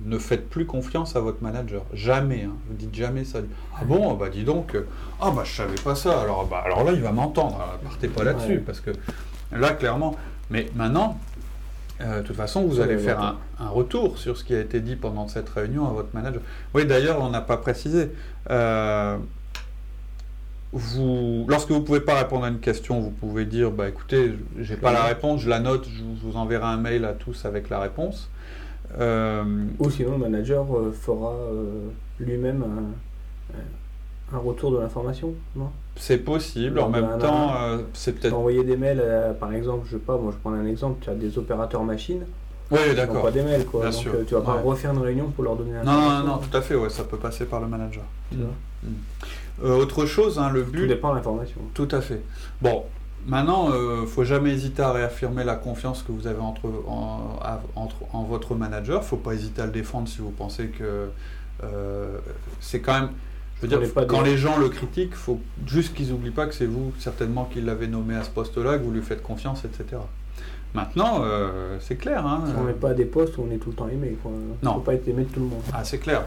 ne 0.04 0.18
faites 0.18 0.48
plus 0.50 0.66
confiance 0.66 1.16
à 1.16 1.20
votre 1.20 1.42
manager. 1.42 1.82
Jamais. 1.94 2.42
Hein. 2.42 2.54
Vous 2.68 2.74
dites 2.76 2.94
jamais 2.94 3.24
ça. 3.24 3.38
Ah 3.78 3.84
bon, 3.84 4.14
bah 4.14 4.28
dis 4.28 4.44
donc. 4.44 4.76
Ah 5.20 5.30
bah 5.30 5.42
je 5.44 5.54
savais 5.54 5.80
pas 5.82 5.94
ça. 5.94 6.20
Alors 6.20 6.46
bah 6.46 6.62
alors 6.64 6.84
là 6.84 6.92
il 6.92 7.00
va 7.00 7.12
m'entendre. 7.12 7.78
Partez 7.82 8.08
pas 8.08 8.24
là-dessus 8.24 8.62
parce 8.64 8.80
que 8.80 8.90
là 9.52 9.70
clairement. 9.70 10.16
Mais 10.50 10.66
maintenant, 10.74 11.18
de 12.00 12.20
toute 12.20 12.36
façon, 12.36 12.66
vous 12.66 12.80
allez 12.80 12.98
faire 12.98 13.18
un, 13.18 13.38
un, 13.58 13.68
retour 13.68 14.18
sur 14.18 14.36
ce 14.36 14.44
qui 14.44 14.54
a 14.54 14.60
été 14.60 14.80
dit 14.80 14.94
pendant 14.94 15.26
cette 15.26 15.48
réunion 15.48 15.88
à 15.88 15.92
votre 15.92 16.10
manager. 16.12 16.42
Oui, 16.74 16.84
d'ailleurs, 16.84 17.22
on 17.22 17.30
n'a 17.30 17.40
pas 17.40 17.56
précisé 17.56 18.10
vous, 20.74 21.46
lorsque 21.48 21.70
vous 21.70 21.78
ne 21.78 21.84
pouvez 21.84 22.00
pas 22.00 22.18
répondre 22.18 22.44
à 22.44 22.48
une 22.48 22.58
question, 22.58 22.98
vous 23.00 23.10
pouvez 23.10 23.44
dire 23.44 23.70
bah, 23.70 23.88
écoutez, 23.88 24.34
j'ai 24.58 24.76
pas 24.76 24.92
la 24.92 25.04
réponse, 25.04 25.40
je 25.40 25.48
la 25.48 25.60
note, 25.60 25.86
je 25.88 26.02
vous 26.02 26.36
enverrai 26.36 26.66
un 26.66 26.76
mail 26.76 27.04
à 27.04 27.12
tous 27.12 27.44
avec 27.44 27.70
la 27.70 27.78
réponse. 27.78 28.28
Euh, 28.98 29.44
Ou 29.78 29.88
sinon, 29.88 30.12
le 30.12 30.18
manager 30.18 30.66
euh, 30.76 30.92
fera 30.92 31.32
euh, 31.32 31.88
lui-même 32.18 32.64
un, 34.32 34.38
retour 34.38 34.72
de 34.72 34.78
l'information, 34.78 35.32
non? 35.54 35.70
C'est 35.94 36.18
possible, 36.18 36.80
en 36.80 36.88
même 36.88 37.18
temps, 37.20 37.54
c'est 37.92 38.18
peut-être. 38.18 38.34
Envoyer 38.34 38.64
des 38.64 38.76
mails, 38.76 39.00
par 39.38 39.52
exemple, 39.52 39.86
je 39.86 39.92
sais 39.92 40.02
pas, 40.02 40.18
moi 40.18 40.32
je 40.32 40.38
prends 40.38 40.52
un 40.52 40.66
exemple, 40.66 40.98
tu 41.00 41.08
as 41.08 41.14
des 41.14 41.38
opérateurs 41.38 41.84
machines. 41.84 42.24
Oui, 42.70 42.94
d'accord. 42.96 43.22
Pas 43.22 43.30
des 43.30 43.42
mails, 43.42 43.66
quoi. 43.66 43.90
Donc, 43.90 44.26
tu 44.26 44.34
vas 44.34 44.40
pas 44.40 44.54
refaire 44.54 44.92
une 44.92 44.98
réunion 44.98 45.30
pour 45.30 45.44
leur 45.44 45.56
donner 45.56 45.76
un. 45.76 45.84
Non, 45.84 45.92
non, 45.92 46.24
non, 46.24 46.38
tout 46.38 46.56
à 46.56 46.62
fait, 46.62 46.74
ouais, 46.74 46.90
ça 46.90 47.04
peut 47.04 47.18
passer 47.18 47.44
par 47.44 47.60
le 47.60 47.66
manager. 47.66 48.04
Euh, 49.62 49.76
autre 49.76 50.04
chose, 50.06 50.38
hein, 50.38 50.50
le 50.50 50.62
but. 50.62 50.82
Tout 50.82 50.86
dépend 50.88 51.10
de 51.10 51.16
l'information. 51.16 51.60
Tout 51.74 51.88
à 51.92 52.00
fait. 52.00 52.20
Bon, 52.60 52.84
maintenant, 53.26 53.68
il 53.68 53.74
euh, 53.74 54.00
ne 54.00 54.06
faut 54.06 54.24
jamais 54.24 54.50
hésiter 54.50 54.82
à 54.82 54.92
réaffirmer 54.92 55.44
la 55.44 55.54
confiance 55.54 56.02
que 56.02 56.10
vous 56.10 56.26
avez 56.26 56.40
entre, 56.40 56.66
en, 56.88 57.38
entre, 57.76 57.96
en 58.12 58.24
votre 58.24 58.54
manager. 58.54 58.96
Il 58.96 59.04
ne 59.04 59.08
faut 59.08 59.16
pas 59.16 59.34
hésiter 59.34 59.62
à 59.62 59.66
le 59.66 59.72
défendre 59.72 60.08
si 60.08 60.18
vous 60.18 60.30
pensez 60.30 60.68
que 60.68 61.08
euh, 61.62 62.18
c'est 62.60 62.80
quand 62.80 62.94
même. 62.94 63.10
Je 63.62 63.68
veux 63.68 63.78
dire, 63.78 64.06
quand 64.08 64.22
les 64.22 64.36
gens 64.36 64.58
le 64.58 64.68
critiquent, 64.68 65.12
il 65.12 65.16
faut 65.16 65.40
juste 65.64 65.94
qu'ils 65.94 66.08
n'oublient 66.10 66.32
pas 66.32 66.46
que 66.46 66.54
c'est 66.54 66.66
vous, 66.66 66.92
certainement, 66.98 67.44
qui 67.44 67.60
l'avez 67.60 67.86
nommé 67.86 68.16
à 68.16 68.24
ce 68.24 68.30
poste-là, 68.30 68.78
que 68.78 68.82
vous 68.82 68.90
lui 68.90 69.00
faites 69.00 69.22
confiance, 69.22 69.64
etc. 69.64 70.02
Maintenant, 70.74 71.24
c'est 71.80 71.96
clair. 71.96 72.26
Hein, 72.26 72.44
on 72.58 72.64
n'est 72.64 72.72
pas 72.72 72.90
à 72.90 72.94
des 72.94 73.04
postes 73.04 73.38
où 73.38 73.46
on 73.48 73.50
est 73.52 73.58
tout 73.58 73.70
le 73.70 73.76
temps 73.76 73.88
aimé. 73.88 74.16
Quoi. 74.22 74.32
Non. 74.32 74.56
Il 74.62 74.68
ne 74.68 74.72
faut 74.72 74.80
pas 74.80 74.94
être 74.94 75.06
aimé 75.06 75.22
de 75.24 75.28
tout 75.28 75.40
le 75.40 75.46
monde. 75.46 75.62
Ah, 75.72 75.84
c'est 75.84 75.98
clair 75.98 76.24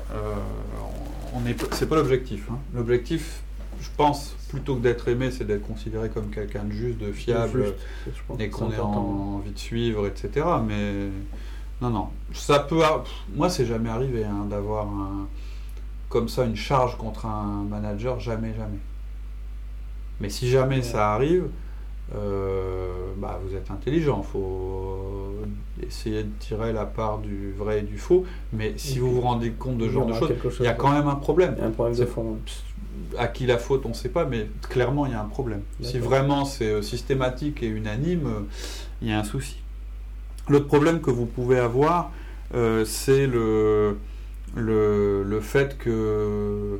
c'est 1.72 1.88
pas 1.88 1.96
l'objectif. 1.96 2.48
Hein. 2.52 2.58
L'objectif, 2.74 3.42
je 3.82 3.90
pense, 3.96 4.36
plutôt 4.50 4.76
que 4.76 4.82
d'être 4.82 5.08
aimé, 5.08 5.32
c'est 5.32 5.46
d'être 5.46 5.66
considéré 5.66 6.10
comme 6.10 6.30
quelqu'un 6.30 6.64
de 6.64 6.72
juste, 6.72 6.98
de 7.00 7.12
fiable, 7.12 7.74
et 8.40 8.50
qu'on 8.50 8.72
ait 8.72 8.80
envie 8.80 9.52
de 9.52 9.60
suivre, 9.60 10.08
etc. 10.08 10.46
Mais 10.66 11.10
non, 11.82 11.90
non, 11.90 12.10
ça 12.34 12.60
peut. 12.60 12.82
Moi, 13.36 13.50
c'est 13.50 13.66
jamais 13.66 13.90
arrivé 13.90 14.24
hein, 14.24 14.46
d'avoir 14.50 14.88
comme 16.10 16.30
ça 16.30 16.46
une 16.46 16.56
charge 16.56 16.98
contre 16.98 17.26
un 17.26 17.66
manager, 17.70 18.20
jamais, 18.20 18.54
jamais. 18.54 18.80
Mais 20.20 20.30
si 20.30 20.50
jamais 20.50 20.82
ça 20.82 21.14
arrive, 21.14 21.48
euh, 22.16 23.12
bah, 23.18 23.40
vous 23.44 23.56
êtes 23.56 23.70
intelligent. 23.72 24.24
Il 24.24 24.32
faut 24.32 25.36
essayer 25.86 26.24
de 26.24 26.32
tirer 26.40 26.74
la 26.74 26.86
part 26.86 27.20
du 27.20 27.52
vrai 27.52 27.80
et 27.80 27.84
du 27.84 27.98
faux. 27.98 28.26
Mais 28.54 28.74
si 28.78 29.00
vous 29.00 29.12
vous 29.12 29.22
rendez 29.22 29.52
compte 29.52 29.78
de 29.78 29.88
ce 29.88 29.92
genre 29.92 30.06
de 30.06 30.14
choses, 30.14 30.32
il 30.60 30.66
y 30.66 30.70
a 30.70 30.74
quand 30.74 30.92
même 30.92 31.08
un 31.08 31.16
problème. 31.16 31.56
un 31.62 31.72
problème 31.72 31.98
de 31.98 32.06
fond. 32.06 32.38
À 33.18 33.28
qui 33.28 33.46
la 33.46 33.58
faute, 33.58 33.86
on 33.86 33.90
ne 33.90 33.94
sait 33.94 34.10
pas, 34.10 34.26
mais 34.26 34.48
clairement, 34.70 35.06
il 35.06 35.12
y 35.12 35.16
a 35.16 35.22
un 35.22 35.28
problème. 35.28 35.62
Si 35.82 36.00
vraiment 36.00 36.46
c'est 36.46 36.72
euh, 36.72 36.82
systématique 36.82 37.62
et 37.62 37.68
unanime, 37.68 38.26
euh, 38.26 38.40
il 39.02 39.10
y 39.10 39.12
a 39.12 39.20
un 39.20 39.24
souci. 39.24 39.58
L'autre 40.50 40.68
problème 40.68 41.02
que 41.02 41.12
vous 41.12 41.26
pouvez 41.26 41.60
avoir, 41.60 42.12
c'est 42.86 43.28
le, 43.28 43.98
le, 44.56 45.24
le, 45.24 45.42
fait 45.42 45.78
que 45.78 46.80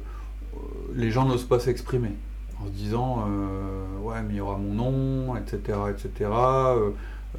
les 0.96 1.12
gens 1.12 1.26
n'osent 1.26 1.44
pas 1.44 1.60
s'exprimer 1.60 2.14
en 2.62 2.66
se 2.68 2.72
disant 2.72 3.26
euh, 3.28 4.00
ouais 4.02 4.22
mais 4.24 4.36
il 4.36 4.38
y 4.38 4.42
aura 4.42 4.58
mon 4.58 4.74
nom, 4.74 5.36
etc. 5.36 5.80
etc. 5.90 6.10
Euh, 6.32 6.90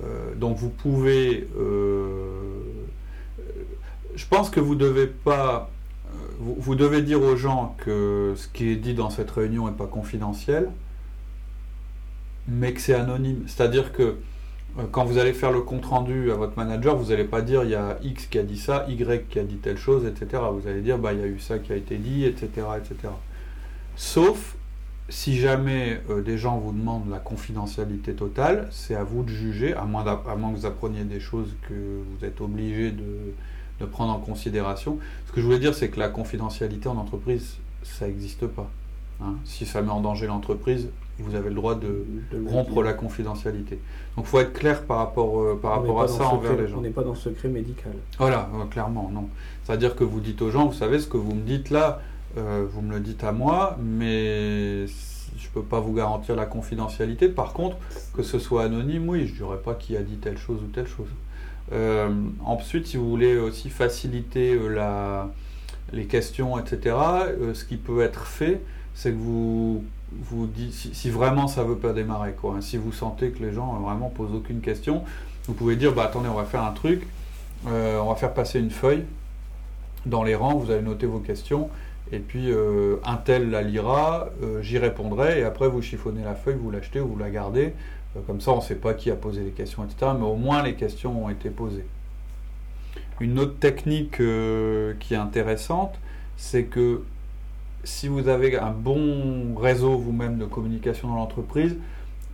euh, 0.03 0.35
donc 0.35 0.56
vous 0.56 0.70
pouvez 0.70 1.49
je 4.15 4.26
pense 4.26 4.50
que 4.50 4.61
vous 4.61 4.75
devez 4.75 5.06
pas 5.06 5.70
vous, 6.41 6.75
devez 6.75 7.03
dire 7.03 7.20
aux 7.23 7.37
gens 7.37 7.76
que 7.79 8.35
ce 8.37 8.49
qui 8.49 8.69
est 8.69 8.76
dit 8.76 8.94
dans 8.94 9.11
cette 9.11 9.31
réunion 9.31 9.67
n'est 9.67 9.76
pas 9.76 9.87
confidentiel, 9.87 10.70
mais 12.47 12.73
que 12.73 12.81
c'est 12.81 12.94
anonyme. 12.94 13.43
C'est-à-dire 13.47 13.93
que 13.93 14.17
quand 14.93 15.05
vous 15.05 15.19
allez 15.19 15.32
faire 15.32 15.50
le 15.50 15.61
compte 15.62 15.85
rendu 15.85 16.31
à 16.31 16.37
votre 16.37 16.56
manager, 16.56 16.97
vous 16.97 17.11
n'allez 17.11 17.25
pas 17.25 17.43
dire 17.43 17.64
il 17.64 17.71
y 17.71 17.75
a 17.75 17.99
X 18.03 18.26
qui 18.26 18.38
a 18.38 18.44
dit 18.44 18.56
ça, 18.56 18.87
Y 18.88 19.29
qui 19.29 19.38
a 19.41 19.44
dit 19.44 19.56
telle 19.56 19.79
chose, 19.79 20.06
etc. 20.06 20.43
Vous 20.53 20.69
allez 20.69 20.81
dire 20.81 20.99
bah, 20.99 21.12
il 21.12 21.19
y 21.19 21.23
a 21.23 21.26
eu 21.26 21.41
ça 21.41 21.59
qui 21.59 21.73
a 21.73 21.76
été 21.76 21.97
dit, 21.97 22.25
etc. 22.25 22.49
etc. 22.79 23.12
Sauf 23.97 24.56
si 25.08 25.38
jamais 25.38 26.00
euh, 26.10 26.22
des 26.22 26.37
gens 26.37 26.58
vous 26.58 26.72
demandent 26.72 27.08
la 27.10 27.19
confidentialité 27.19 28.14
totale, 28.14 28.69
c'est 28.70 28.94
à 28.94 29.05
vous 29.05 29.22
de 29.22 29.31
juger, 29.31 29.75
à 29.75 29.84
moins, 29.84 30.04
à 30.06 30.37
moins, 30.37 30.52
que 30.52 30.59
vous 30.59 30.66
appreniez 30.66 31.04
des 31.04 31.21
choses 31.21 31.54
que 31.68 31.75
vous 31.75 32.25
êtes 32.25 32.40
obligé 32.40 32.90
de, 32.90 33.06
prendre 33.87 34.12
en 34.12 34.18
considération. 34.18 34.99
Ce 35.26 35.33
que 35.33 35.40
je 35.40 35.47
voulais 35.47 35.61
dire, 35.61 35.75
c'est 35.75 35.88
que 35.88 36.00
la 36.00 36.09
confidentialité 36.09 36.88
en 36.88 36.97
entreprise, 36.97 37.56
ça 37.85 38.06
n'existe 38.06 38.47
pas. 38.47 38.68
Hein. 39.23 39.37
Si 39.44 39.66
ça 39.66 39.83
met 39.83 39.90
en 39.90 40.00
danger 40.00 40.26
l'entreprise, 40.26 40.88
vous 41.21 41.35
avez 41.35 41.49
le 41.49 41.54
droit 41.54 41.75
de, 41.75 42.04
rompre 42.47 42.83
la 42.83 42.92
confidentialité. 42.92 43.78
Donc 44.16 44.26
il 44.26 44.28
faut 44.28 44.40
être 44.40 44.52
clair 44.52 44.85
par 44.85 44.99
rapport, 44.99 45.40
euh, 45.40 45.59
par 45.61 45.73
rapport 45.73 46.02
à 46.02 46.09
ça 46.09 46.26
envers 46.26 46.56
les 46.56 46.68
gens. 46.68 46.78
On 46.78 46.80
n'est 46.83 46.90
pas 46.90 47.02
dans 47.02 47.12
le 47.12 47.16
secret 47.16 47.49
médical. 47.49 47.92
Voilà, 48.18 48.49
clairement, 48.71 49.11
non. 49.12 49.28
C'est-à-dire 49.64 49.97
que 49.97 50.04
vous 50.04 50.21
dites 50.21 50.42
aux 50.42 50.50
gens, 50.50 50.66
vous 50.66 50.75
savez, 50.75 50.99
ce 50.99 51.06
que 51.06 51.16
vous 51.16 51.35
me 51.35 51.42
dites 51.42 51.71
là, 51.71 52.00
euh, 52.37 52.66
vous 52.70 52.82
me 52.82 52.92
le 52.92 53.00
dites 53.00 53.25
à 53.25 53.32
moi, 53.32 53.76
mais 53.82 54.87
je 54.87 55.47
ne 55.49 55.52
peux 55.54 55.62
pas 55.62 55.80
vous 55.80 55.92
garantir 55.92 56.37
la 56.37 56.47
confidentialité. 56.47 57.28
Par 57.28 57.52
contre, 57.52 57.76
que 58.14 58.23
ce 58.23 58.38
soit 58.38 58.64
anonyme, 58.64 59.08
oui, 59.08 59.26
je 59.26 59.32
ne 59.32 59.38
dirais 59.38 59.62
pas 59.64 59.75
qui 59.75 59.97
a 59.97 60.02
dit 60.02 60.16
telle 60.16 60.38
chose 60.38 60.61
ou 60.62 60.66
telle 60.66 60.87
chose. 60.87 61.08
Euh, 61.73 62.11
ensuite, 62.44 62.87
si 62.87 62.97
vous 62.97 63.08
voulez 63.08 63.38
aussi 63.38 63.70
faciliter 63.70 64.54
euh, 64.54 64.68
la, 64.68 65.30
les 65.92 66.06
questions, 66.06 66.58
etc., 66.58 66.97
ce 67.54 67.64
qui 67.64 67.76
peut 67.76 68.02
être 68.02 68.26
fait, 68.26 68.61
c'est 68.94 69.11
que 69.11 69.18
vous, 69.18 69.85
vous 70.12 70.47
dites, 70.47 70.73
si, 70.73 71.11
vraiment 71.11 71.49
ça 71.49 71.62
ne 71.62 71.68
veut 71.68 71.76
pas 71.76 71.92
démarrer, 71.92 72.32
quoi, 72.32 72.56
hein, 72.56 72.61
si 72.61 72.76
vous 72.76 72.92
sentez 72.92 73.30
que 73.30 73.42
les 73.42 73.52
gens 73.52 73.75
vraiment 73.75 74.08
posent 74.08 74.35
aucune 74.35 74.61
question, 74.61 75.04
vous 75.47 75.54
pouvez 75.54 75.76
dire, 75.76 75.94
bah 75.94 76.04
attendez, 76.04 76.28
on 76.28 76.35
va 76.35 76.44
faire 76.44 76.62
un 76.62 76.73
truc, 76.73 77.06
on 77.66 78.08
va 78.08 78.14
faire 78.16 78.35
passer 78.35 78.61
une 78.61 78.70
feuille 78.70 79.04
dans 80.06 80.23
les 80.23 80.35
rangs, 80.35 80.54
vous 80.56 80.70
allez 80.70 80.82
noter 80.82 81.06
vos 81.06 81.18
questions, 81.18 81.70
et 82.12 82.21
puis 82.21 82.50
euh, 82.50 82.97
un 83.05 83.17
tel 83.17 83.50
la 83.50 83.62
lira, 83.62 84.29
euh, 84.43 84.62
j'y 84.62 84.79
répondrai, 84.79 85.41
et 85.41 85.45
après 85.45 85.69
vous 85.69 85.83
chiffonnez 85.83 86.25
la 86.25 86.35
feuille, 86.35 86.57
vous 86.61 86.71
l'achetez 86.71 87.00
ou 87.00 87.09
vous 87.09 87.19
la 87.19 87.31
gardez. 87.31 87.75
Euh, 88.17 88.21
comme 88.27 88.41
ça, 88.41 88.53
on 88.53 88.57
ne 88.57 88.62
sait 88.62 88.77
pas 88.77 88.95
qui 88.95 89.11
a 89.11 89.17
posé 89.17 89.43
les 89.43 89.50
questions, 89.50 89.85
etc. 89.85 90.12
Mais 90.19 90.27
au 90.27 90.37
moins 90.37 90.62
les 90.62 90.75
questions 90.75 91.25
ont 91.25 91.29
été 91.29 91.50
posées. 91.50 91.87
Une 93.21 93.38
autre 93.38 93.59
technique 93.59 94.19
qui 94.19 95.15
est 95.15 95.17
intéressante, 95.17 95.99
c'est 96.37 96.65
que 96.65 97.03
si 97.83 98.07
vous 98.07 98.29
avez 98.29 98.57
un 98.57 98.71
bon 98.71 99.57
réseau 99.57 99.99
vous-même 99.99 100.38
de 100.38 100.45
communication 100.45 101.09
dans 101.09 101.17
l'entreprise, 101.17 101.77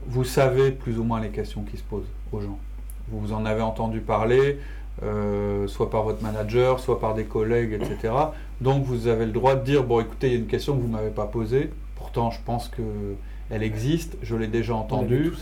vous 0.06 0.24
savez 0.24 0.72
plus 0.72 0.98
ou 0.98 1.04
moins 1.04 1.20
les 1.20 1.30
questions 1.30 1.62
qui 1.62 1.78
se 1.78 1.82
posent 1.82 2.08
aux 2.32 2.40
gens. 2.40 2.58
Vous 3.08 3.32
en 3.32 3.46
avez 3.46 3.62
entendu 3.62 4.00
parler, 4.00 4.58
soit 5.66 5.90
par 5.90 6.02
votre 6.02 6.22
manager, 6.22 6.80
soit 6.80 7.00
par 7.00 7.14
des 7.14 7.24
collègues, 7.24 7.72
etc. 7.72 8.12
Donc 8.60 8.84
vous 8.84 9.08
avez 9.08 9.26
le 9.26 9.32
droit 9.32 9.56
de 9.56 9.64
dire, 9.64 9.84
bon 9.84 10.00
écoutez, 10.00 10.28
il 10.28 10.32
y 10.32 10.36
a 10.36 10.38
une 10.38 10.46
question 10.46 10.76
que 10.76 10.80
vous 10.80 10.88
ne 10.88 10.92
m'avez 10.92 11.10
pas 11.10 11.26
posée, 11.26 11.70
pourtant 11.96 12.30
je 12.30 12.38
pense 12.44 12.70
qu'elle 12.70 13.62
existe, 13.62 14.16
je 14.22 14.36
l'ai 14.36 14.46
déjà 14.46 14.74
entendue. 14.74 15.32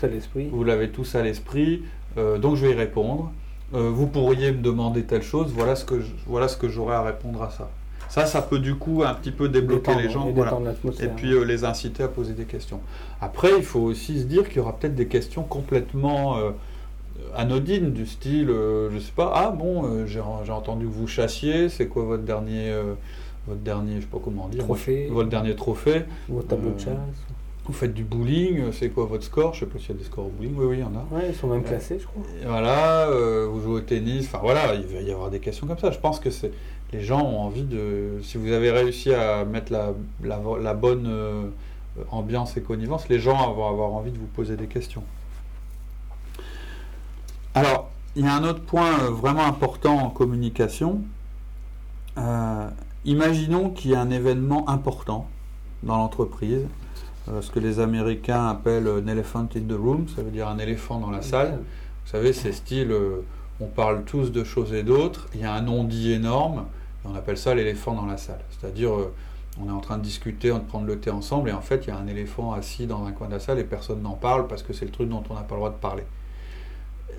Vous 0.50 0.64
l'avez 0.64 0.90
tous 0.90 1.14
à 1.14 1.22
l'esprit, 1.22 1.82
donc 2.16 2.56
je 2.56 2.66
vais 2.66 2.72
y 2.72 2.76
répondre. 2.76 3.30
vous 3.72 4.06
pourriez 4.06 4.52
me 4.52 4.62
demander 4.62 5.04
telle 5.04 5.22
chose, 5.22 5.52
voilà 5.54 5.76
ce 5.76 5.84
que 5.84 6.02
voilà 6.26 6.48
ce 6.48 6.56
que 6.56 6.68
j'aurais 6.68 6.96
à 6.96 7.02
répondre 7.02 7.42
à 7.42 7.50
ça. 7.50 7.68
Ça, 8.12 8.26
ça 8.26 8.42
peut 8.42 8.58
du 8.58 8.74
coup 8.74 9.02
un 9.06 9.14
petit 9.14 9.30
peu 9.30 9.48
débloquer 9.48 9.94
les 9.94 10.10
gens 10.10 10.28
et, 10.28 11.08
puis 11.08 11.32
euh, 11.32 11.44
les 11.46 11.64
inciter 11.64 12.02
à 12.02 12.08
poser 12.08 12.34
des 12.34 12.44
questions. 12.44 12.80
Après, 13.22 13.52
il 13.56 13.62
faut 13.62 13.80
aussi 13.80 14.20
se 14.20 14.24
dire 14.24 14.46
qu'il 14.48 14.58
y 14.58 14.60
aura 14.60 14.76
peut-être 14.76 14.94
des 14.94 15.06
questions 15.06 15.44
complètement 15.44 16.36
euh, 16.36 16.50
anodines 17.34 17.92
du 17.92 18.06
style, 18.06 18.50
euh, 18.50 18.90
je 18.90 18.98
sais 18.98 19.12
pas, 19.14 19.32
ah 19.34 19.50
bon, 19.50 20.06
j'ai 20.06 20.20
entendu 20.20 20.86
que 20.86 20.92
vous 20.92 21.06
chassiez, 21.06 21.68
c'est 21.68 21.86
quoi 21.86 22.04
votre 22.04 22.24
dernier, 22.24 22.72
votre 23.46 23.60
dernier, 23.60 23.96
je 23.96 24.00
sais 24.02 24.06
pas 24.06 24.20
comment 24.22 24.48
dire, 24.48 24.64
trophée, 24.64 25.08
votre 25.10 25.28
dernier 25.28 25.56
trophée, 25.56 26.04
votre 26.28 26.48
tableau 26.48 26.70
de 26.70 26.80
chasse. 26.80 26.96
Vous 27.64 27.72
faites 27.72 27.94
du 27.94 28.02
bowling, 28.02 28.72
c'est 28.72 28.88
quoi 28.88 29.04
votre 29.04 29.22
score? 29.22 29.54
Je 29.54 29.60
sais 29.60 29.66
pas 29.66 29.78
s'il 29.78 29.90
y 29.90 29.92
a 29.92 29.96
des 29.96 30.02
scores 30.02 30.26
au 30.26 30.30
bowling. 30.30 30.52
Oui, 30.56 30.64
oui, 30.66 30.76
il 30.78 30.80
y 30.80 30.82
en 30.82 30.96
a. 30.96 31.06
Oui, 31.12 31.22
ils 31.28 31.34
sont 31.34 31.46
même 31.46 31.62
classés, 31.62 32.00
je 32.00 32.06
crois. 32.06 32.22
voilà, 32.44 33.08
vous 33.46 33.60
jouez 33.60 33.74
au 33.74 33.80
tennis. 33.80 34.26
Enfin 34.26 34.40
voilà, 34.42 34.74
il 34.74 34.86
va 34.86 35.00
y 35.00 35.12
avoir 35.12 35.30
des 35.30 35.38
questions 35.38 35.68
comme 35.68 35.78
ça. 35.78 35.92
Je 35.92 35.98
pense 35.98 36.18
que 36.18 36.30
c'est 36.30 36.50
les 36.92 37.00
gens 37.00 37.22
ont 37.22 37.40
envie 37.40 37.64
de. 37.64 38.20
Si 38.22 38.36
vous 38.36 38.52
avez 38.52 38.70
réussi 38.70 39.12
à 39.12 39.44
mettre 39.44 39.72
la, 39.72 39.94
la, 40.22 40.74
bonne 40.74 41.06
euh, 41.08 41.44
ambiance 42.10 42.56
et 42.56 42.62
connivence, 42.62 43.08
les 43.08 43.18
gens 43.18 43.52
vont 43.54 43.68
avoir 43.68 43.92
envie 43.92 44.12
de 44.12 44.18
vous 44.18 44.26
poser 44.26 44.56
des 44.56 44.66
questions. 44.66 45.02
Alors, 47.54 47.90
il 48.16 48.24
y 48.24 48.28
a 48.28 48.34
un 48.34 48.44
autre 48.44 48.62
point 48.62 49.00
euh, 49.00 49.10
vraiment 49.10 49.44
important 49.44 49.98
en 49.98 50.10
communication. 50.10 51.02
Euh, 52.18 52.68
imaginons 53.04 53.70
qu'il 53.70 53.90
y 53.92 53.94
a 53.94 54.00
un 54.00 54.10
événement 54.10 54.68
important 54.68 55.28
dans 55.82 55.96
l'entreprise, 55.96 56.66
ce 57.40 57.50
que 57.50 57.58
les 57.58 57.80
Américains 57.80 58.48
appellent 58.48 58.86
un 58.86 59.06
elephant 59.06 59.48
in 59.56 59.62
the 59.68 59.72
room, 59.72 60.06
ça 60.08 60.22
veut 60.22 60.30
dire 60.30 60.48
un 60.48 60.58
éléphant 60.58 61.00
dans 61.00 61.10
la 61.10 61.22
salle. 61.22 61.60
Vous 62.04 62.10
savez, 62.10 62.32
c'est 62.32 62.52
style, 62.52 62.94
on 63.60 63.66
parle 63.66 64.04
tous 64.04 64.32
de 64.32 64.44
choses 64.44 64.72
et 64.72 64.82
d'autres, 64.82 65.28
il 65.34 65.40
y 65.40 65.44
a 65.44 65.52
un 65.52 65.62
non-dit 65.62 66.12
énorme, 66.12 66.64
on 67.04 67.14
appelle 67.14 67.38
ça 67.38 67.54
l'éléphant 67.54 67.94
dans 67.94 68.06
la 68.06 68.16
salle. 68.16 68.40
C'est-à-dire, 68.50 68.92
euh, 68.92 69.12
on 69.60 69.68
est 69.68 69.72
en 69.72 69.80
train 69.80 69.98
de 69.98 70.02
discuter, 70.02 70.48
de 70.48 70.58
prendre 70.58 70.86
le 70.86 70.98
thé 70.98 71.10
ensemble, 71.10 71.50
et 71.50 71.52
en 71.52 71.60
fait, 71.60 71.84
il 71.86 71.88
y 71.88 71.90
a 71.92 71.96
un 71.96 72.06
éléphant 72.06 72.52
assis 72.52 72.86
dans 72.86 73.04
un 73.04 73.12
coin 73.12 73.28
de 73.28 73.32
la 73.32 73.40
salle 73.40 73.58
et 73.58 73.64
personne 73.64 74.02
n'en 74.02 74.14
parle 74.14 74.46
parce 74.46 74.62
que 74.62 74.72
c'est 74.72 74.84
le 74.84 74.90
truc 74.90 75.08
dont 75.08 75.22
on 75.30 75.34
n'a 75.34 75.42
pas 75.42 75.54
le 75.54 75.60
droit 75.60 75.70
de 75.70 75.76
parler. 75.76 76.04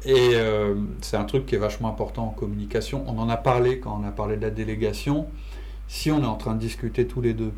Et 0.06 0.32
euh, 0.34 0.76
c'est 1.02 1.18
un 1.18 1.24
truc 1.24 1.46
qui 1.46 1.56
est 1.56 1.60
vachement 1.60 1.90
important 1.90 2.28
en 2.28 2.32
communication. 2.32 3.04
On 3.08 3.18
en 3.20 3.30
a 3.30 3.38
parlé 3.38 3.80
quand 3.80 4.00
on 4.02 4.06
a 4.08 4.12
parlé 4.12 4.36
de 4.36 4.42
la 4.42 4.50
délégation. 4.50 5.28
Si 5.88 6.12
on 6.12 6.22
est 6.22 6.28
en 6.28 6.36
train 6.36 6.56
de 6.56 6.60
discuter 6.60 7.08
tous 7.08 7.22
les 7.22 7.34
deux, 7.34 7.54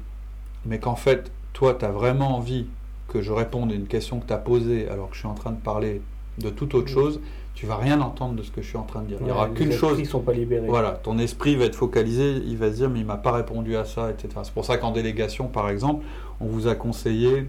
mais 0.66 0.80
qu'en 0.80 0.96
fait, 0.96 1.32
toi, 1.54 1.74
tu 1.74 1.86
as 1.86 1.92
vraiment 1.92 2.36
envie 2.36 2.68
que 3.08 3.22
je 3.22 3.32
réponde 3.32 3.72
à 3.72 3.76
une 3.76 3.88
question 3.88 4.20
que 4.20 4.28
tu 4.28 4.34
as 4.34 4.38
posée 4.38 4.90
alors 4.90 5.10
que 5.10 5.16
je 5.16 5.20
suis 5.20 5.28
en 5.28 5.36
train 5.36 5.52
de 5.52 5.60
parler 5.60 6.02
de 6.38 6.50
toute 6.50 6.76
autre 6.76 6.90
chose, 6.90 7.22
tu 7.54 7.66
vas 7.66 7.78
rien 7.78 8.02
entendre 8.02 8.36
de 8.36 8.44
ce 8.44 8.52
que 8.52 8.62
je 8.62 8.68
suis 8.68 8.78
en 8.78 8.84
train 8.84 9.02
de 9.02 9.08
dire. 9.08 9.18
il 9.22 9.26
n'y 9.26 9.32
aura 9.32 9.48
qu'une 9.48 9.72
chose. 9.72 10.04
sont 10.04 10.20
pas 10.20 10.34
libérés. 10.34 10.68
Voilà, 10.68 10.92
ton 10.92 11.18
esprit 11.18 11.56
va 11.56 11.66
être 11.66 11.76
focalisé, 11.76 12.42
il 12.46 12.58
va 12.58 12.70
se 12.70 12.76
dire 12.76 12.90
mais 12.90 13.00
il 13.00 13.06
m'a 13.06 13.18
pas 13.18 13.32
répondu 13.32 13.78
à 13.78 13.86
ça, 13.86 14.12
etc. 14.12 14.30
C'est 14.44 14.54
pour 14.54 14.66
ça 14.66 14.78
qu'en 14.78 14.92
délégation, 14.92 15.48
par 15.48 15.70
exemple, 15.70 16.04
on 16.42 16.48
vous 16.48 16.68
a 16.68 16.76
conseillé 16.76 17.48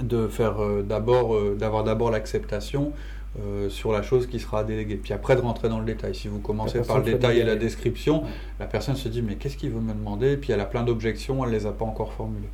de 0.00 0.28
faire 0.28 0.62
euh, 0.62 0.82
d'abord, 0.82 1.34
euh, 1.34 1.56
d'avoir 1.58 1.82
d'abord 1.82 2.10
l'acceptation 2.10 2.92
euh, 3.38 3.68
sur 3.68 3.92
la 3.92 4.02
chose 4.02 4.26
qui 4.26 4.38
sera 4.38 4.64
déléguée. 4.64 4.96
Puis 4.96 5.12
après 5.12 5.36
de 5.36 5.40
rentrer 5.40 5.68
dans 5.68 5.78
le 5.78 5.84
détail. 5.84 6.14
Si 6.14 6.28
vous 6.28 6.38
commencez 6.38 6.80
par 6.80 6.98
le 6.98 7.04
détail 7.04 7.38
et 7.38 7.44
la 7.44 7.56
description, 7.56 8.22
la 8.58 8.66
personne 8.66 8.96
se 8.96 9.08
dit 9.08 9.22
mais 9.22 9.34
qu'est-ce 9.34 9.56
qu'il 9.56 9.70
veut 9.70 9.80
me 9.80 9.92
demander? 9.92 10.32
Et 10.32 10.36
puis 10.36 10.52
elle 10.52 10.60
a 10.60 10.64
plein 10.64 10.82
d'objections, 10.82 11.44
elle 11.44 11.50
les 11.50 11.66
a 11.66 11.72
pas 11.72 11.84
encore 11.84 12.12
formulées. 12.12 12.48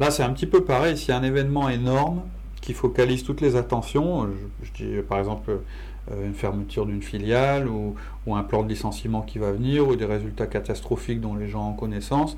Là 0.00 0.10
c'est 0.10 0.22
un 0.22 0.32
petit 0.32 0.46
peu 0.46 0.64
pareil. 0.64 0.96
S'il 0.96 1.10
y 1.10 1.12
a 1.12 1.18
un 1.18 1.22
événement 1.22 1.68
énorme 1.68 2.22
qui 2.60 2.72
focalise 2.72 3.24
toutes 3.24 3.40
les 3.40 3.56
attentions, 3.56 4.28
je 4.62 4.72
dis 4.72 5.02
par 5.02 5.18
exemple 5.18 5.58
euh, 6.10 6.26
une 6.26 6.34
fermeture 6.34 6.86
d'une 6.86 7.02
filiale 7.02 7.68
ou, 7.68 7.94
un 8.26 8.42
plan 8.42 8.62
de 8.62 8.68
licenciement 8.68 9.22
qui 9.22 9.38
va 9.38 9.52
venir 9.52 9.86
ou 9.86 9.94
des 9.94 10.04
résultats 10.04 10.46
catastrophiques 10.46 11.20
dont 11.20 11.34
les 11.34 11.48
gens 11.48 11.70
ont 11.70 11.74
connaissance 11.74 12.36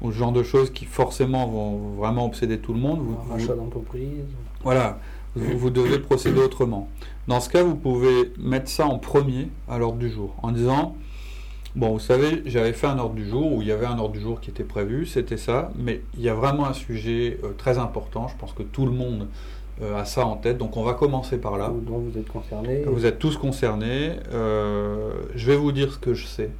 ou 0.00 0.10
ce 0.12 0.16
genre 0.16 0.32
de 0.32 0.42
choses 0.42 0.70
qui 0.72 0.84
forcément 0.84 1.46
vont 1.46 1.78
vraiment 1.96 2.24
obséder 2.24 2.58
tout 2.58 2.72
le 2.72 2.78
monde. 2.78 3.00
Vous, 3.00 3.16
rachat 3.30 3.54
d'entreprise. 3.54 4.24
Voilà, 4.62 4.98
vous, 5.36 5.70
devez 5.70 5.98
procéder 5.98 6.40
autrement. 6.40 6.88
Dans 7.26 7.40
ce 7.40 7.48
cas, 7.48 7.62
vous 7.62 7.76
pouvez 7.76 8.32
mettre 8.38 8.68
ça 8.68 8.86
en 8.86 8.98
premier 8.98 9.48
à 9.68 9.78
l'ordre 9.78 9.98
du 9.98 10.10
jour 10.10 10.34
en 10.42 10.52
disant 10.52 10.96
Bon, 11.76 11.92
vous 11.92 11.98
savez, 12.00 12.42
j'avais 12.46 12.72
fait 12.72 12.86
un 12.86 12.98
ordre 12.98 13.14
du 13.14 13.28
jour 13.28 13.52
où 13.52 13.62
il 13.62 13.68
y 13.68 13.72
avait 13.72 13.86
un 13.86 13.98
ordre 13.98 14.14
du 14.14 14.20
jour 14.20 14.40
qui 14.40 14.50
était 14.50 14.64
prévu, 14.64 15.06
c'était 15.06 15.36
ça, 15.36 15.70
mais 15.76 16.00
il 16.16 16.22
y 16.22 16.28
a 16.28 16.34
vraiment 16.34 16.66
un 16.66 16.72
sujet 16.72 17.38
euh, 17.44 17.52
très 17.56 17.78
important. 17.78 18.26
Je 18.26 18.36
pense 18.36 18.52
que 18.52 18.62
tout 18.62 18.86
le 18.86 18.90
monde 18.90 19.28
euh, 19.82 20.00
à 20.00 20.04
ça 20.04 20.26
en 20.26 20.36
tête. 20.36 20.58
Donc 20.58 20.76
on 20.76 20.82
va 20.82 20.94
commencer 20.94 21.38
par 21.38 21.58
là. 21.58 21.68
Donc 21.68 22.10
vous 22.10 22.18
êtes 22.18 22.28
concernés. 22.28 22.82
Vous 22.84 23.06
êtes 23.06 23.18
tous 23.18 23.36
concernés. 23.36 24.12
Euh, 24.32 25.12
je 25.34 25.46
vais 25.46 25.56
vous 25.56 25.70
dire 25.70 25.92
ce 25.92 25.98
que 25.98 26.14
je 26.14 26.26
sais. 26.26 26.50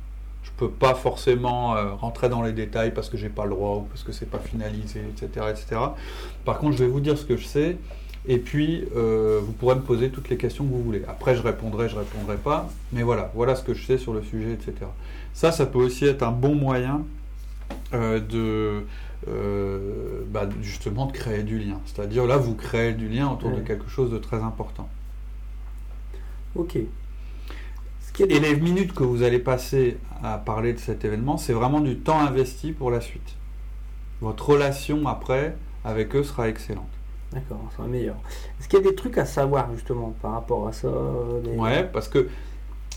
Je 0.44 0.50
peux 0.56 0.70
pas 0.70 0.94
forcément 0.94 1.74
rentrer 1.96 2.28
dans 2.28 2.42
les 2.42 2.52
détails 2.52 2.92
parce 2.92 3.08
que 3.08 3.16
j'ai 3.16 3.28
pas 3.28 3.44
le 3.44 3.50
droit 3.50 3.76
ou 3.76 3.80
parce 3.82 4.02
que 4.02 4.12
c'est 4.12 4.30
pas 4.30 4.38
finalisé, 4.38 5.00
etc., 5.00 5.46
etc. 5.50 5.80
Par 6.44 6.58
contre, 6.58 6.76
je 6.76 6.84
vais 6.84 6.90
vous 6.90 7.00
dire 7.00 7.18
ce 7.18 7.24
que 7.24 7.36
je 7.36 7.44
sais. 7.44 7.76
Et 8.26 8.38
puis, 8.38 8.84
vous 8.94 9.52
pourrez 9.52 9.74
me 9.76 9.80
poser 9.80 10.10
toutes 10.10 10.28
les 10.28 10.36
questions 10.36 10.64
que 10.64 10.70
vous 10.70 10.82
voulez. 10.82 11.02
Après, 11.08 11.34
je 11.34 11.42
répondrai, 11.42 11.88
je 11.88 11.96
répondrai 11.96 12.36
pas. 12.36 12.68
Mais 12.92 13.02
voilà, 13.02 13.30
voilà 13.34 13.54
ce 13.54 13.62
que 13.62 13.74
je 13.74 13.84
sais 13.84 13.98
sur 13.98 14.12
le 14.12 14.22
sujet, 14.22 14.52
etc. 14.52 14.74
Ça, 15.32 15.52
ça 15.52 15.66
peut 15.66 15.78
aussi 15.78 16.04
être 16.04 16.22
un 16.22 16.32
bon 16.32 16.54
moyen 16.54 17.04
de 17.92 18.84
euh, 19.26 20.22
bah, 20.28 20.48
justement 20.62 21.06
de 21.06 21.12
créer 21.12 21.42
du 21.42 21.58
lien. 21.58 21.80
C'est-à-dire 21.86 22.24
là, 22.26 22.36
vous 22.36 22.54
créez 22.54 22.92
du 22.92 23.08
lien 23.08 23.28
autour 23.28 23.50
de 23.50 23.60
quelque 23.60 23.88
chose 23.88 24.10
de 24.10 24.18
très 24.18 24.42
important. 24.42 24.88
Ok. 26.54 26.76
Et 26.76 28.40
les 28.40 28.56
minutes 28.56 28.94
que 28.94 29.02
vous 29.02 29.22
allez 29.22 29.38
passer 29.38 29.98
à 30.22 30.38
parler 30.38 30.72
de 30.72 30.78
cet 30.78 31.04
événement, 31.04 31.36
c'est 31.36 31.52
vraiment 31.52 31.80
du 31.80 31.98
temps 31.98 32.20
investi 32.20 32.72
pour 32.72 32.90
la 32.90 33.00
suite. 33.00 33.36
Votre 34.20 34.50
relation 34.50 35.06
après 35.06 35.56
avec 35.84 36.14
eux 36.14 36.24
sera 36.24 36.48
excellente. 36.48 36.88
D'accord, 37.32 37.60
sera 37.76 37.86
meilleur. 37.86 38.16
Est-ce 38.58 38.68
qu'il 38.68 38.78
y 38.78 38.82
a 38.82 38.90
des 38.90 38.94
trucs 38.94 39.18
à 39.18 39.26
savoir 39.26 39.68
justement 39.74 40.14
par 40.22 40.32
rapport 40.32 40.66
à 40.66 40.72
ça 40.72 40.88
Ouais, 41.56 41.84
parce 41.84 42.08
que 42.08 42.28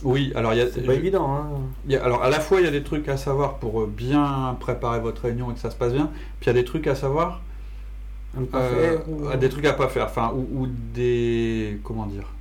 oui, 0.03 0.31
alors 0.35 0.53
il 0.53 0.57
y 0.57 0.61
a. 0.61 0.71
C'est 0.71 0.81
pas 0.81 0.93
évident. 0.93 1.35
Hein. 1.35 1.95
alors 2.01 2.23
à 2.23 2.29
la 2.29 2.39
fois 2.39 2.59
il 2.59 2.65
y 2.65 2.67
a 2.67 2.71
des 2.71 2.83
trucs 2.83 3.07
à 3.07 3.17
savoir 3.17 3.55
pour 3.55 3.81
euh, 3.81 3.91
bien 3.91 4.55
préparer 4.59 4.99
votre 4.99 5.23
réunion 5.23 5.51
et 5.51 5.53
que 5.53 5.59
ça 5.59 5.69
se 5.69 5.75
passe 5.75 5.93
bien, 5.93 6.09
puis 6.39 6.49
il 6.49 6.55
y 6.55 6.57
a 6.57 6.61
des 6.61 6.65
trucs 6.65 6.87
à 6.87 6.95
savoir. 6.95 7.41
Euh, 8.53 8.97
à 9.29 9.35
Des 9.35 9.49
trucs 9.49 9.65
à 9.65 9.73
pas 9.73 9.89
faire, 9.89 10.05
enfin 10.05 10.33
ou, 10.33 10.67
des 10.93 11.79
comment 11.83 12.05
dire, 12.05 12.31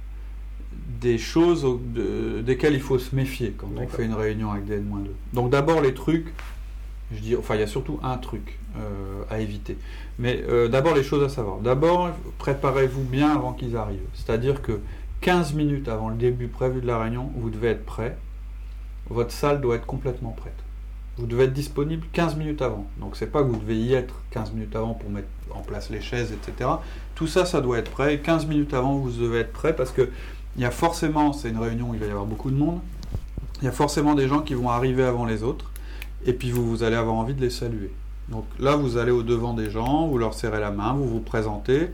des 1.01 1.19
choses 1.19 1.67
desquelles 2.45 2.75
il 2.75 2.81
faut 2.81 2.99
se 2.99 3.15
méfier 3.15 3.55
quand 3.57 3.69
on 3.77 3.89
fait 3.89 4.05
une 4.05 4.15
réunion 4.15 4.53
avec 4.53 4.67
des 4.67 4.77
N-2. 4.77 5.09
Donc 5.33 5.51
d'abord 5.51 5.81
les 5.81 5.93
trucs, 5.93 6.33
je 7.13 7.21
dis, 7.21 7.37
enfin 7.37 7.55
il 7.57 7.61
y 7.61 7.65
a 7.65 7.67
surtout 7.67 7.99
un 8.03 8.17
truc 8.19 8.59
euh, 8.77 9.23
à 9.31 9.41
éviter. 9.41 9.77
Mais 10.19 10.45
d'abord 10.71 10.95
les 10.95 11.03
choses 11.03 11.25
à 11.25 11.29
savoir. 11.29 11.59
D'abord 11.59 12.11
préparez-vous 12.39 13.03
bien 13.03 13.31
avant 13.31 13.53
qu'ils 13.53 13.77
arrivent. 13.77 14.01
C'est-à-dire 14.15 14.61
que 14.61 14.81
15 15.23 15.55
minutes 15.55 15.89
avant 15.89 16.09
le 16.09 16.17
début 16.17 16.49
prévu 16.49 16.81
de 16.81 16.87
la 16.87 16.99
réunion, 16.99 17.31
vous 17.37 17.51
devez 17.51 17.69
être 17.69 17.85
prêt. 17.85 18.17
Votre 19.09 19.33
salle 19.33 19.61
doit 19.61 19.77
être 19.77 19.87
complètement 19.87 20.31
prête. 20.31 20.55
Vous 21.19 21.27
devez 21.27 21.45
être 21.45 21.53
disponible 21.53 22.07
15 22.13 22.37
minutes 22.37 22.63
avant. 22.63 22.87
Donc 22.99 23.17
c'est 23.17 23.27
pas 23.27 23.43
que 23.43 23.49
vous 23.49 23.59
devez 23.59 23.77
y 23.77 23.93
être 23.93 24.15
15 24.31 24.53
minutes 24.53 24.75
avant 24.75 24.95
pour 24.95 25.11
mettre 25.11 25.29
en 25.51 25.61
place 25.61 25.91
les 25.91 26.01
chaises, 26.01 26.33
etc. 26.33 26.71
Tout 27.15 27.27
ça, 27.27 27.45
ça 27.45 27.61
doit 27.61 27.79
être 27.79 27.91
prêt. 27.91 28.21
15 28.21 28.47
minutes 28.47 28.73
avant, 28.73 28.97
vous 28.97 29.11
devez 29.11 29.41
être 29.41 29.53
prêt 29.53 29.77
parce 29.77 29.91
que 29.91 30.09
il 30.57 30.63
y 30.63 30.65
a 30.65 30.71
forcément, 30.71 31.33
c'est 31.33 31.51
une 31.51 31.59
réunion 31.59 31.91
où 31.91 31.95
il 31.95 32.01
va 32.01 32.07
y 32.07 32.11
avoir 32.11 32.27
beaucoup 32.27 32.51
de 32.51 32.57
monde. 32.57 32.81
Il 33.61 33.67
y 33.67 33.69
a 33.69 33.73
forcément 33.73 34.15
des 34.15 34.27
gens 34.27 34.41
qui 34.41 34.55
vont 34.55 34.71
arriver 34.71 35.03
avant 35.03 35.27
les 35.27 35.43
autres. 35.43 35.71
Et 36.27 36.33
puis 36.33 36.51
vous, 36.51 36.69
vous 36.69 36.83
allez 36.83 36.97
avoir 36.97 37.17
envie 37.17 37.35
de 37.35 37.41
les 37.41 37.51
saluer. 37.51 37.91
Donc 38.29 38.45
là, 38.59 38.77
vous 38.77 38.97
allez 38.97 39.11
au 39.11 39.23
devant 39.23 39.55
des 39.55 39.71
gens, 39.71 40.07
vous 40.07 40.19
leur 40.19 40.35
serrez 40.35 40.61
la 40.61 40.71
main, 40.71 40.93
vous 40.93 41.09
vous 41.09 41.21
présentez. 41.21 41.89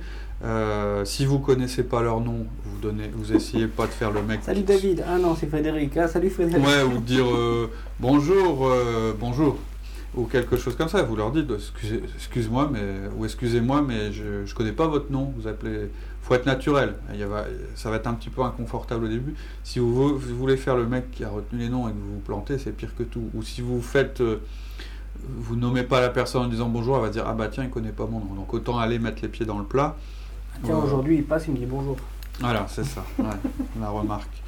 Euh, 0.44 1.04
si 1.06 1.24
vous 1.24 1.38
connaissez 1.38 1.82
pas 1.82 2.02
leur 2.02 2.20
nom, 2.20 2.46
vous 2.64 2.78
donnez, 2.82 3.10
vous 3.14 3.32
essayez 3.32 3.68
pas 3.68 3.86
de 3.86 3.92
faire 3.92 4.10
le 4.10 4.22
mec. 4.22 4.40
Salut 4.42 4.62
David. 4.62 5.02
Ah 5.08 5.16
non, 5.18 5.34
c'est 5.34 5.46
Frédéric. 5.46 5.96
Ah 5.96 6.08
salut 6.08 6.28
Frédéric. 6.28 6.66
Ouais, 6.66 6.82
ou 6.82 6.98
dire 7.00 7.24
euh, 7.24 7.70
bonjour, 8.00 8.68
euh, 8.68 9.14
bonjour, 9.18 9.56
ou 10.14 10.24
quelque 10.24 10.58
chose 10.58 10.76
comme 10.76 10.88
ça. 10.88 11.02
Vous 11.02 11.16
leur 11.16 11.30
dites 11.32 11.50
excusez, 11.50 12.50
moi 12.50 12.68
mais 12.70 13.08
ou 13.16 13.24
excusez-moi, 13.24 13.82
mais 13.86 14.12
je, 14.12 14.44
je 14.44 14.54
connais 14.54 14.72
pas 14.72 14.88
votre 14.88 15.10
nom. 15.10 15.32
Vous 15.38 15.48
appelez. 15.48 15.88
Faut 16.26 16.34
être 16.34 16.46
naturel. 16.46 16.94
Il 17.14 17.26
ça 17.76 17.88
va 17.90 17.96
être 17.96 18.06
un 18.08 18.14
petit 18.14 18.30
peu 18.30 18.42
inconfortable 18.42 19.04
au 19.04 19.08
début. 19.08 19.34
Si 19.62 19.78
vous, 19.78 20.18
voulez 20.18 20.56
faire 20.56 20.76
le 20.76 20.86
mec 20.86 21.10
qui 21.12 21.22
a 21.22 21.28
retenu 21.28 21.60
les 21.60 21.68
noms 21.68 21.88
et 21.88 21.92
que 21.92 21.96
vous 21.96 22.14
vous 22.14 22.20
plantez, 22.20 22.58
c'est 22.58 22.72
pire 22.72 22.94
que 22.96 23.04
tout. 23.04 23.30
Ou 23.34 23.42
si 23.42 23.60
vous 23.60 23.80
faites 23.80 24.22
vous 25.28 25.56
nommez 25.56 25.82
pas 25.82 26.00
la 26.00 26.08
personne 26.08 26.42
en 26.42 26.48
disant 26.48 26.68
bonjour, 26.68 26.96
elle 26.96 27.02
va 27.02 27.08
dire 27.10 27.24
ah 27.26 27.32
bah 27.32 27.48
tiens 27.48 27.64
il 27.64 27.70
connaît 27.70 27.90
pas 27.90 28.06
mon 28.06 28.20
nom. 28.20 28.34
Donc 28.34 28.52
autant 28.54 28.78
aller 28.78 28.98
mettre 28.98 29.22
les 29.22 29.28
pieds 29.28 29.46
dans 29.46 29.58
le 29.58 29.64
plat 29.64 29.96
Tiens, 30.64 30.76
aujourd'hui, 30.76 31.16
il 31.16 31.24
passe, 31.24 31.46
il 31.48 31.52
me 31.52 31.58
dit 31.58 31.66
bonjour. 31.66 31.96
Voilà, 32.40 32.66
c'est 32.68 32.84
ça, 32.84 33.04
la 33.80 33.88
remarque. 33.88 34.42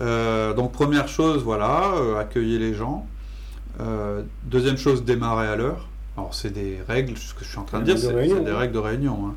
Euh, 0.00 0.52
donc 0.52 0.72
première 0.72 1.08
chose, 1.08 1.42
voilà, 1.42 1.92
euh, 1.94 2.18
accueillir 2.18 2.60
les 2.60 2.74
gens. 2.74 3.06
Euh, 3.80 4.22
deuxième 4.44 4.76
chose, 4.76 5.04
démarrer 5.04 5.48
à 5.48 5.56
l'heure. 5.56 5.88
Alors 6.16 6.34
c'est 6.34 6.50
des 6.50 6.78
règles, 6.86 7.16
ce 7.16 7.34
que 7.34 7.44
je 7.44 7.50
suis 7.50 7.58
en 7.58 7.64
train 7.64 7.80
de 7.80 7.84
dire, 7.84 7.98
c'est 7.98 8.12
des 8.12 8.52
règles 8.52 8.72
de 8.72 8.78
réunion. 8.78 9.28
Hein. 9.28 9.34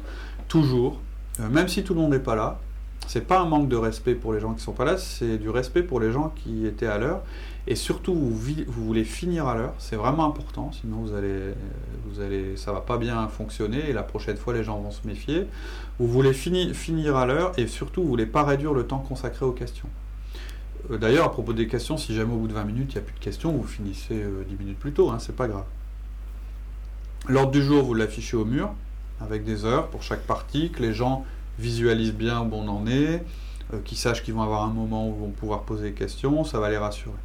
Toujours, 0.47 0.99
même 1.39 1.67
si 1.67 1.83
tout 1.83 1.93
le 1.93 2.01
monde 2.01 2.11
n'est 2.11 2.19
pas 2.19 2.35
là, 2.35 2.59
c'est 3.07 3.25
pas 3.25 3.39
un 3.39 3.45
manque 3.45 3.69
de 3.69 3.75
respect 3.75 4.15
pour 4.15 4.33
les 4.33 4.39
gens 4.39 4.53
qui 4.53 4.61
sont 4.61 4.73
pas 4.73 4.85
là, 4.85 4.97
c'est 4.97 5.37
du 5.37 5.49
respect 5.49 5.83
pour 5.83 5.99
les 5.99 6.11
gens 6.11 6.33
qui 6.35 6.65
étaient 6.65 6.87
à 6.87 6.97
l'heure. 6.97 7.21
Et 7.65 7.75
surtout, 7.75 8.13
vous, 8.13 8.63
voulez 8.67 9.03
finir 9.03 9.47
à 9.47 9.55
l'heure, 9.55 9.73
c'est 9.77 9.97
vraiment 9.97 10.25
important, 10.25 10.71
sinon 10.71 10.97
vous 10.97 11.13
allez, 11.13 11.53
vous 12.05 12.21
allez, 12.21 12.55
ça 12.55 12.71
va 12.71 12.79
pas 12.79 12.97
bien 12.97 13.27
fonctionner 13.27 13.89
et 13.89 13.93
la 13.93 14.03
prochaine 14.03 14.37
fois 14.37 14.53
les 14.53 14.63
gens 14.63 14.79
vont 14.79 14.91
se 14.91 15.05
méfier. 15.05 15.47
Vous 15.99 16.07
voulez 16.07 16.33
finir 16.33 17.17
à 17.17 17.25
l'heure 17.25 17.51
et 17.57 17.67
surtout 17.67 18.03
vous 18.03 18.07
voulez 18.07 18.25
pas 18.25 18.43
réduire 18.43 18.73
le 18.73 18.87
temps 18.87 18.99
consacré 18.99 19.45
aux 19.45 19.51
questions. 19.51 19.89
Euh, 20.91 20.97
d'ailleurs, 20.97 21.25
à 21.25 21.31
propos 21.31 21.51
des 21.51 21.67
questions, 21.67 21.97
si 21.97 22.15
jamais 22.15 22.33
au 22.33 22.37
bout 22.37 22.47
de 22.47 22.53
20 22.53 22.63
minutes 22.63 22.93
il 22.93 22.95
n'y 22.95 23.03
a 23.03 23.05
plus 23.05 23.15
de 23.15 23.23
questions, 23.23 23.51
vous 23.51 23.63
finissez 23.67 24.15
10 24.15 24.21
euh, 24.21 24.43
minutes 24.59 24.79
plus 24.79 24.93
tôt, 24.93 25.09
hein, 25.09 25.17
c'est 25.19 25.35
pas 25.35 25.47
grave. 25.47 25.65
L'ordre 27.27 27.51
du 27.51 27.61
jour, 27.61 27.83
vous 27.83 27.93
l'affichez 27.93 28.37
au 28.37 28.45
mur 28.45 28.69
avec 29.21 29.43
des 29.43 29.65
heures 29.65 29.87
pour 29.87 30.03
chaque 30.03 30.21
partie, 30.21 30.71
que 30.71 30.81
les 30.81 30.93
gens 30.93 31.25
visualisent 31.59 32.13
bien 32.13 32.41
où 32.41 32.49
on 32.53 32.67
en 32.67 32.87
est, 32.87 33.23
euh, 33.73 33.79
qu'ils 33.83 33.97
sachent 33.97 34.23
qu'ils 34.23 34.33
vont 34.33 34.43
avoir 34.43 34.63
un 34.63 34.73
moment 34.73 35.09
où 35.09 35.15
ils 35.15 35.19
vont 35.19 35.31
pouvoir 35.31 35.63
poser 35.63 35.89
des 35.89 35.95
questions, 35.95 36.43
ça 36.43 36.59
va 36.59 36.69
les 36.69 36.77
rassurer. 36.77 37.15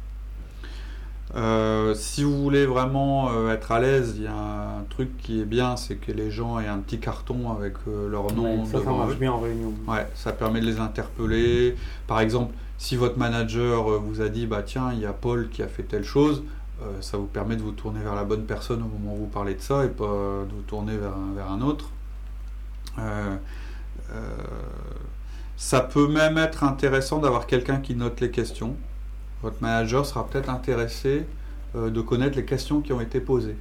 Euh, 1.35 1.95
si 1.95 2.23
vous 2.23 2.43
voulez 2.43 2.65
vraiment 2.65 3.31
euh, 3.31 3.53
être 3.53 3.71
à 3.71 3.79
l'aise, 3.79 4.15
il 4.17 4.23
y 4.23 4.27
a 4.27 4.33
un 4.33 4.83
truc 4.89 5.17
qui 5.17 5.41
est 5.41 5.45
bien, 5.45 5.77
c'est 5.77 5.95
que 5.95 6.11
les 6.11 6.29
gens 6.29 6.59
aient 6.59 6.67
un 6.67 6.79
petit 6.79 6.99
carton 6.99 7.51
avec 7.51 7.73
leur 7.87 8.33
nom. 8.33 8.65
ça, 8.65 8.83
ça 8.83 8.91
marche 8.91 9.17
bien 9.17 9.31
en 9.31 9.39
réunion. 9.39 9.73
Ouais, 9.87 10.07
ça 10.15 10.31
permet 10.31 10.59
de 10.61 10.65
les 10.65 10.79
interpeller. 10.79 11.75
Par 12.07 12.19
exemple, 12.19 12.53
si 12.77 12.97
votre 12.97 13.17
manager 13.17 13.99
vous 13.99 14.21
a 14.21 14.29
dit, 14.29 14.45
bah 14.45 14.61
tiens, 14.63 14.91
il 14.93 14.99
y 14.99 15.05
a 15.05 15.13
Paul 15.13 15.49
qui 15.49 15.63
a 15.63 15.67
fait 15.67 15.83
telle 15.83 16.03
chose, 16.03 16.43
ça 17.01 17.17
vous 17.17 17.25
permet 17.25 17.55
de 17.55 17.61
vous 17.61 17.71
tourner 17.71 18.01
vers 18.01 18.15
la 18.15 18.23
bonne 18.23 18.45
personne 18.45 18.81
au 18.81 18.87
moment 18.87 19.13
où 19.15 19.19
vous 19.19 19.27
parlez 19.27 19.55
de 19.55 19.61
ça 19.61 19.85
et 19.85 19.89
pas 19.89 20.05
de 20.05 20.53
vous 20.53 20.61
tourner 20.61 20.97
vers 20.97 21.51
un 21.51 21.61
autre. 21.61 21.89
Euh, 22.99 23.35
ça 25.57 25.81
peut 25.81 26.07
même 26.07 26.37
être 26.37 26.63
intéressant 26.63 27.19
d'avoir 27.19 27.47
quelqu'un 27.47 27.77
qui 27.77 27.95
note 27.95 28.19
les 28.19 28.31
questions. 28.31 28.75
Votre 29.41 29.61
manager 29.61 30.05
sera 30.05 30.27
peut-être 30.27 30.49
intéressé 30.49 31.25
euh, 31.75 31.89
de 31.89 32.01
connaître 32.01 32.35
les 32.37 32.45
questions 32.45 32.81
qui 32.81 32.93
ont 32.93 33.01
été 33.01 33.19
posées. 33.19 33.57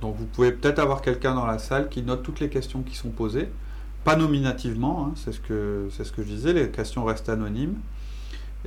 Donc 0.00 0.16
vous 0.16 0.26
pouvez 0.26 0.52
peut-être 0.52 0.78
avoir 0.78 1.02
quelqu'un 1.02 1.34
dans 1.34 1.46
la 1.46 1.58
salle 1.58 1.88
qui 1.88 2.02
note 2.02 2.22
toutes 2.22 2.40
les 2.40 2.48
questions 2.48 2.82
qui 2.82 2.96
sont 2.96 3.10
posées, 3.10 3.48
pas 4.04 4.16
nominativement, 4.16 5.06
hein, 5.06 5.12
c'est 5.14 5.32
ce, 5.32 5.40
que, 5.40 5.88
ce 5.90 6.10
que 6.10 6.22
je 6.22 6.28
disais, 6.28 6.52
les 6.54 6.70
questions 6.70 7.04
restent 7.04 7.28
anonymes. 7.28 7.76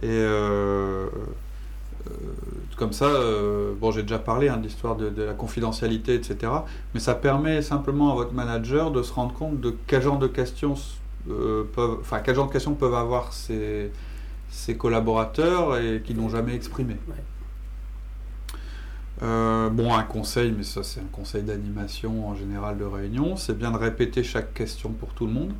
Et 0.01 0.09
euh, 0.09 1.07
comme 2.77 2.93
ça, 2.93 3.09
bon 3.79 3.91
j'ai 3.91 4.01
déjà 4.01 4.19
parlé 4.19 4.49
hein, 4.49 4.57
de 4.57 4.63
l'histoire 4.63 4.95
de, 4.95 5.09
de, 5.09 5.23
la 5.23 5.33
confidentialité, 5.33 6.15
etc. 6.15 6.51
Mais 6.93 6.99
ça 6.99 7.15
permet 7.15 7.61
simplement 7.61 8.11
à 8.11 8.15
votre 8.15 8.33
manager 8.33 8.91
de 8.91 9.01
se 9.03 9.13
rendre 9.13 9.33
compte 9.33 9.61
de 9.61 9.75
quel 9.87 10.01
genre 10.01 10.19
de 10.19 10.27
questions 10.27 10.75
euh, 11.29 11.63
peuvent, 11.73 11.97
enfin, 12.01 12.19
quel 12.19 12.35
genre 12.35 12.47
de 12.47 12.51
questions 12.51 12.73
peuvent 12.73 12.95
avoir 12.95 13.31
ces, 13.31 13.91
collaborateurs 14.77 15.77
et 15.77 16.01
qui 16.03 16.13
n'ont 16.13 16.29
jamais 16.29 16.53
exprimé. 16.53 16.97
Euh, 19.21 19.69
bon, 19.69 19.93
un 19.93 20.03
conseil, 20.03 20.51
mais 20.51 20.63
ça 20.63 20.83
c'est 20.83 20.99
un 20.99 21.11
conseil 21.11 21.43
d'animation 21.43 22.27
en 22.27 22.35
général 22.35 22.77
de 22.77 22.83
réunion, 22.83 23.37
c'est 23.37 23.57
bien 23.57 23.71
de 23.71 23.77
répéter 23.77 24.23
chaque 24.23 24.53
question 24.53 24.89
pour 24.91 25.09
tout 25.13 25.25
le 25.25 25.31
monde. 25.31 25.53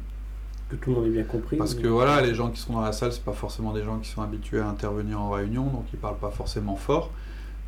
Que 0.69 0.75
tout 0.75 0.89
le 0.89 0.95
monde 0.95 1.05
ait 1.07 1.11
bien 1.11 1.23
compris. 1.23 1.57
Parce 1.57 1.75
que 1.75 1.87
voilà, 1.87 2.21
les 2.21 2.33
gens 2.33 2.49
qui 2.49 2.59
sont 2.59 2.73
dans 2.73 2.81
la 2.81 2.93
salle, 2.93 3.11
c'est 3.11 3.23
pas 3.23 3.33
forcément 3.33 3.73
des 3.73 3.83
gens 3.83 3.99
qui 3.99 4.09
sont 4.09 4.21
habitués 4.21 4.59
à 4.59 4.67
intervenir 4.67 5.19
en 5.21 5.29
réunion, 5.29 5.65
donc 5.65 5.85
ils 5.93 5.99
parlent 5.99 6.17
pas 6.17 6.31
forcément 6.31 6.75
fort. 6.75 7.11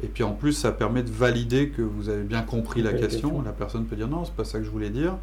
Et 0.03 0.07
puis 0.07 0.23
en 0.23 0.33
plus, 0.33 0.53
ça 0.53 0.71
permet 0.71 1.03
de 1.03 1.11
valider 1.11 1.69
que 1.69 1.81
vous 1.81 2.09
avez 2.09 2.23
bien 2.23 2.41
compris 2.41 2.81
la 2.81 2.93
question. 2.93 3.41
La 3.41 3.51
personne 3.51 3.85
peut 3.85 3.95
dire 3.95 4.07
non, 4.07 4.25
c'est 4.25 4.33
pas 4.33 4.43
ça 4.43 4.59
que 4.59 4.65
je 4.65 4.69
voulais 4.69 4.89
dire. 4.89 5.13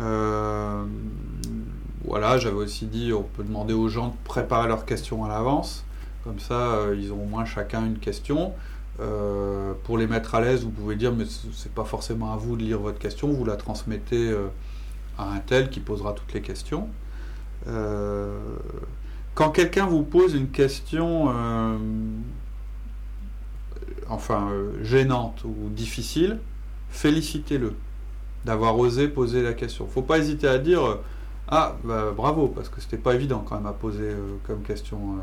Euh, 0.00 0.84
voilà, 2.04 2.38
j'avais 2.38 2.56
aussi 2.56 2.86
dit, 2.86 3.12
on 3.12 3.22
peut 3.22 3.42
demander 3.42 3.74
aux 3.74 3.88
gens 3.88 4.08
de 4.08 4.14
préparer 4.24 4.68
leurs 4.68 4.84
questions 4.84 5.24
à 5.24 5.28
l'avance. 5.28 5.84
Comme 6.22 6.38
ça, 6.38 6.74
euh, 6.74 6.96
ils 6.98 7.12
ont 7.12 7.22
au 7.22 7.26
moins 7.26 7.44
chacun 7.44 7.84
une 7.84 7.98
question. 7.98 8.52
Euh, 9.00 9.72
pour 9.84 9.98
les 9.98 10.06
mettre 10.06 10.34
à 10.34 10.40
l'aise, 10.40 10.62
vous 10.62 10.70
pouvez 10.70 10.96
dire, 10.96 11.12
mais 11.12 11.24
c'est 11.52 11.72
pas 11.72 11.84
forcément 11.84 12.32
à 12.32 12.36
vous 12.36 12.56
de 12.56 12.62
lire 12.62 12.78
votre 12.78 12.98
question, 12.98 13.28
vous 13.28 13.44
la 13.44 13.56
transmettez 13.56 14.32
à 15.18 15.32
un 15.32 15.38
tel 15.40 15.70
qui 15.70 15.80
posera 15.80 16.12
toutes 16.12 16.32
les 16.32 16.42
questions. 16.42 16.88
quand 19.34 19.50
quelqu'un 19.50 19.86
vous 19.86 20.02
pose 20.02 20.34
une 20.34 20.50
question, 20.50 21.28
enfin 24.08 24.48
gênante 24.82 25.44
ou 25.44 25.68
difficile, 25.70 26.38
félicitez-le 26.90 27.74
d'avoir 28.44 28.78
osé 28.78 29.08
poser 29.08 29.42
la 29.42 29.52
question. 29.52 29.86
Faut 29.86 30.02
pas 30.02 30.18
hésiter 30.18 30.48
à 30.48 30.58
dire 30.58 30.84
euh, 30.84 31.02
ah 31.48 31.76
bah, 31.84 32.12
bravo 32.16 32.48
parce 32.48 32.68
que 32.68 32.80
c'était 32.80 32.96
pas 32.96 33.14
évident 33.14 33.44
quand 33.46 33.56
même 33.56 33.66
à 33.66 33.72
poser 33.72 34.04
euh, 34.04 34.36
comme 34.46 34.62
question. 34.62 35.16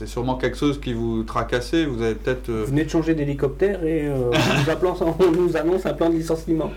Euh, 0.00 0.06
c'est 0.06 0.06
sûrement 0.06 0.36
quelque 0.36 0.56
chose 0.56 0.80
qui 0.80 0.92
vous 0.92 1.22
tracassait. 1.22 1.84
Vous 1.84 2.02
avez 2.02 2.14
peut-être. 2.14 2.50
Vous 2.50 2.66
venez 2.66 2.84
de 2.84 2.90
changer 2.90 3.14
d'hélicoptère 3.14 3.84
et 3.84 4.08
on, 4.10 4.30
nous 4.30 5.36
nous 5.46 5.56
annonce 5.56 5.86
un 5.86 5.94
plan 5.94 6.10
de 6.10 6.16
licenciement. 6.16 6.70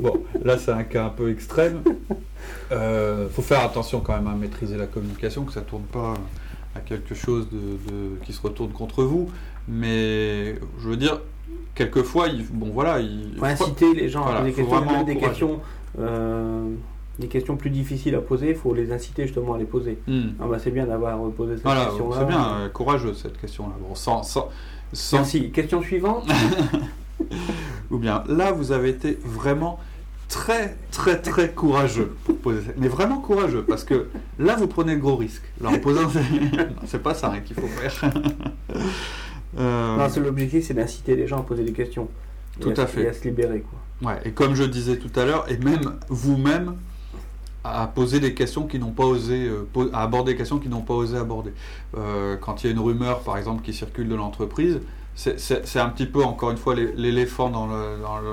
Bon, 0.00 0.22
là 0.42 0.58
c'est 0.58 0.72
un 0.72 0.84
cas 0.84 1.06
un 1.06 1.10
peu 1.10 1.30
extrême. 1.30 1.82
Il 2.70 3.28
faut 3.30 3.42
faire 3.42 3.60
attention 3.60 4.00
quand 4.00 4.14
même 4.14 4.26
à 4.26 4.34
maîtriser 4.34 4.76
la 4.76 4.86
communication, 4.86 5.44
que 5.44 5.52
ça 5.52 5.60
tourne 5.60 5.84
pas 5.84 6.14
à 6.74 6.80
quelque 6.80 7.14
chose 7.14 7.48
de, 7.50 8.24
qui 8.24 8.32
se 8.32 8.42
retourne 8.42 8.72
contre 8.72 9.04
vous. 9.04 9.30
Mais 9.68 10.56
je 10.80 10.88
veux 10.88 10.96
dire, 10.96 11.20
quelquefois, 11.74 12.28
il, 12.28 12.44
bon 12.46 12.70
voilà, 12.72 12.98
il 13.00 13.34
faut 13.38 13.44
inciter 13.44 13.94
les 13.94 14.08
gens 14.08 14.26
à 14.26 14.42
poser 14.42 15.04
des 15.06 15.16
questions, 15.16 15.60
des 17.18 17.28
questions, 17.28 17.54
euh, 17.54 17.56
plus 17.56 17.70
difficiles 17.70 18.14
à 18.14 18.20
poser. 18.20 18.50
Il 18.50 18.56
faut 18.56 18.74
les 18.74 18.92
inciter 18.92 19.24
justement 19.24 19.54
à 19.54 19.58
les 19.58 19.64
poser. 19.64 19.98
Hmm. 20.06 20.30
Ah 20.40 20.46
bah, 20.48 20.58
c'est 20.58 20.70
bien 20.70 20.86
d'avoir 20.86 21.18
posé 21.30 21.56
cette 21.56 21.64
question-là. 21.64 22.16
C'est 22.18 22.26
bien, 22.26 22.54
euh, 22.54 22.68
courageux 22.68 23.14
cette 23.14 23.40
question-là. 23.40 23.74
Bon, 23.80 23.94
sans, 23.94 24.22
sans, 24.22 24.48
Merci. 25.12 25.50
Question 25.50 25.82
suivante. 25.82 26.28
Ou 27.90 27.98
bien 27.98 28.24
là, 28.28 28.52
vous 28.52 28.72
avez 28.72 28.90
été 28.90 29.18
vraiment 29.24 29.78
très 30.28 30.76
très 30.90 31.20
très 31.20 31.50
courageux 31.50 32.16
pour 32.24 32.38
poser 32.38 32.62
mais 32.78 32.88
vraiment 32.88 33.18
courageux 33.18 33.62
parce 33.62 33.84
que 33.84 34.08
là 34.38 34.56
vous 34.56 34.66
prenez 34.66 34.94
le 34.94 35.00
gros 35.00 35.16
risque 35.16 35.42
là 35.60 35.68
en 35.68 35.78
posant 35.78 36.10
c'est 36.86 37.02
pas 37.02 37.12
ça 37.12 37.30
hein, 37.30 37.40
qu'il 37.40 37.54
faut 37.54 37.66
faire 37.66 38.10
euh, 39.58 39.96
non, 39.96 40.22
l'objectif, 40.22 40.66
c'est 40.66 40.74
d'inciter 40.74 41.14
les 41.16 41.26
gens 41.26 41.40
à 41.40 41.42
poser 41.42 41.64
des 41.64 41.72
questions. 41.72 42.08
Tout 42.60 42.72
à, 42.76 42.86
fait. 42.86 43.02
Et 43.02 43.08
à 43.08 43.12
se 43.12 43.24
libérer. 43.24 43.60
Quoi. 43.62 44.10
Ouais, 44.10 44.20
et 44.24 44.30
comme 44.30 44.54
je 44.54 44.64
disais 44.64 44.96
tout 44.96 45.10
à 45.18 45.24
l'heure, 45.24 45.50
et 45.50 45.56
même 45.56 45.98
vous-même, 46.08 46.76
à 47.64 47.86
poser 47.86 48.20
des 48.20 48.34
questions 48.34 48.66
qui 48.66 48.78
n'ont 48.78 48.90
pas 48.90 49.04
osé, 49.04 49.48
euh, 49.48 49.90
à 49.92 50.02
aborder 50.02 50.32
des 50.32 50.38
questions 50.38 50.58
qui 50.58 50.68
n'ont 50.68 50.82
pas 50.82 50.94
osé 50.94 51.16
aborder. 51.16 51.52
Euh, 51.96 52.36
quand 52.36 52.62
il 52.62 52.66
y 52.66 52.70
a 52.70 52.72
une 52.72 52.80
rumeur, 52.80 53.20
par 53.20 53.38
exemple, 53.38 53.62
qui 53.62 53.72
circule 53.72 54.08
de 54.08 54.14
l'entreprise, 54.14 54.80
c'est 55.16 55.78
un 55.78 55.90
petit 55.90 56.06
peu, 56.06 56.24
encore 56.24 56.50
une 56.50 56.56
fois, 56.56 56.74
l'éléphant 56.74 57.48
dans 57.48 57.68
le. 57.68 57.74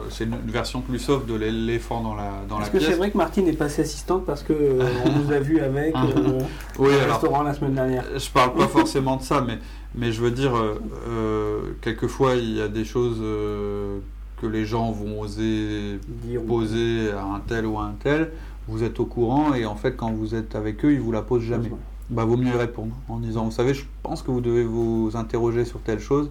c'est 0.09 0.23
une 0.23 0.35
version 0.47 0.81
plus 0.81 0.97
soft 0.97 1.27
de 1.27 1.35
l'éléphant 1.35 2.01
dans 2.01 2.15
la, 2.15 2.31
dans 2.49 2.57
la 2.57 2.65
pièce. 2.65 2.81
Est-ce 2.81 2.85
que 2.87 2.91
c'est 2.93 2.97
vrai 2.97 3.11
que 3.11 3.17
Martine 3.17 3.47
est 3.47 3.53
passée 3.53 3.83
assistante 3.83 4.25
parce 4.25 4.41
qu'on 4.41 4.55
on 4.55 5.19
nous 5.19 5.31
a 5.31 5.37
vu 5.37 5.59
avec 5.59 5.93
au 6.79 6.85
restaurant 6.85 7.43
la 7.43 7.53
semaine 7.53 7.75
dernière 7.75 8.03
Je 8.17 8.29
parle 8.31 8.55
pas 8.55 8.67
forcément 8.67 9.17
de 9.17 9.21
ça, 9.21 9.41
mais 9.41 9.59
mais 9.95 10.11
je 10.11 10.21
veux 10.21 10.31
dire, 10.31 10.55
euh, 10.55 10.81
euh, 11.07 11.59
quelquefois, 11.81 12.35
il 12.35 12.55
y 12.55 12.61
a 12.61 12.67
des 12.67 12.85
choses 12.85 13.17
euh, 13.21 13.99
que 14.39 14.47
les 14.47 14.65
gens 14.65 14.91
vont 14.91 15.19
oser 15.19 15.99
poser 16.47 17.11
à 17.11 17.23
un 17.23 17.41
tel 17.45 17.65
ou 17.65 17.77
à 17.77 17.83
un 17.83 17.95
tel. 18.01 18.31
Vous 18.67 18.83
êtes 18.83 18.99
au 18.99 19.05
courant 19.05 19.53
et 19.53 19.65
en 19.65 19.75
fait, 19.75 19.95
quand 19.97 20.11
vous 20.11 20.35
êtes 20.35 20.55
avec 20.55 20.85
eux, 20.85 20.93
ils 20.93 20.99
vous 20.99 21.11
la 21.11 21.21
posent 21.21 21.43
jamais. 21.43 21.71
Bah, 22.09 22.25
vaut 22.25 22.37
mieux 22.37 22.55
répondre 22.55 22.95
en 23.07 23.19
disant, 23.19 23.45
vous 23.45 23.51
savez, 23.51 23.73
je 23.73 23.85
pense 24.03 24.21
que 24.21 24.31
vous 24.31 24.41
devez 24.41 24.63
vous 24.63 25.11
interroger 25.15 25.65
sur 25.65 25.81
telle 25.81 25.99
chose. 25.99 26.29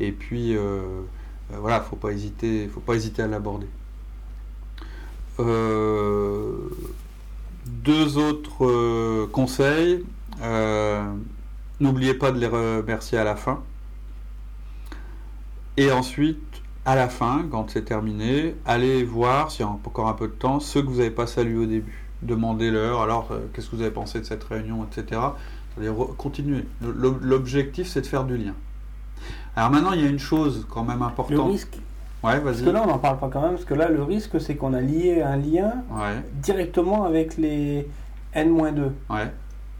Et 0.00 0.12
puis, 0.12 0.56
voilà, 1.50 1.80
faut 1.80 1.96
pas 1.96 2.12
hésiter, 2.12 2.68
faut 2.68 2.80
pas 2.80 2.94
hésiter 2.94 3.22
à 3.22 3.26
l'aborder. 3.26 3.66
deux 7.66 8.18
autres 8.18 9.26
conseils. 9.32 10.04
N'oubliez 11.80 12.14
pas 12.14 12.30
de 12.30 12.38
les 12.38 12.46
remercier 12.46 13.18
à 13.18 13.24
la 13.24 13.36
fin. 13.36 13.60
Et 15.76 15.90
ensuite, 15.90 16.51
à 16.84 16.94
la 16.96 17.08
fin, 17.08 17.46
quand 17.50 17.70
c'est 17.70 17.84
terminé, 17.84 18.56
allez 18.66 19.04
voir, 19.04 19.50
s'il 19.50 19.64
y 19.64 19.68
a 19.68 19.70
encore 19.70 20.08
un 20.08 20.14
peu 20.14 20.28
de 20.28 20.32
temps, 20.32 20.60
ceux 20.60 20.82
que 20.82 20.88
vous 20.88 20.98
n'avez 20.98 21.10
pas 21.10 21.26
salués 21.26 21.64
au 21.64 21.66
début. 21.66 22.06
Demandez-leur, 22.22 23.00
alors, 23.00 23.28
euh, 23.30 23.40
qu'est-ce 23.52 23.70
que 23.70 23.76
vous 23.76 23.82
avez 23.82 23.90
pensé 23.90 24.20
de 24.20 24.24
cette 24.24 24.44
réunion, 24.44 24.84
etc. 24.84 25.20
Continuez. 26.18 26.66
L'objectif, 26.80 27.88
c'est 27.88 28.02
de 28.02 28.06
faire 28.06 28.24
du 28.24 28.36
lien. 28.36 28.54
Alors 29.56 29.70
maintenant, 29.70 29.92
il 29.92 30.02
y 30.02 30.06
a 30.06 30.08
une 30.08 30.18
chose 30.18 30.66
quand 30.68 30.84
même 30.84 31.02
importante. 31.02 31.36
Le 31.36 31.42
risque. 31.42 31.78
Ouais, 32.22 32.38
vas-y. 32.38 32.42
Parce 32.42 32.62
que 32.62 32.70
là, 32.70 32.82
on 32.84 32.86
n'en 32.86 32.98
parle 32.98 33.18
pas 33.18 33.28
quand 33.32 33.40
même, 33.40 33.52
parce 33.52 33.64
que 33.64 33.74
là, 33.74 33.88
le 33.88 34.02
risque, 34.02 34.40
c'est 34.40 34.54
qu'on 34.54 34.74
a 34.74 34.80
lié 34.80 35.22
un 35.22 35.36
lien 35.36 35.72
directement 36.42 37.04
avec 37.04 37.36
les, 37.36 37.88
N-2. 38.34 38.92
Ouais. 39.10 39.32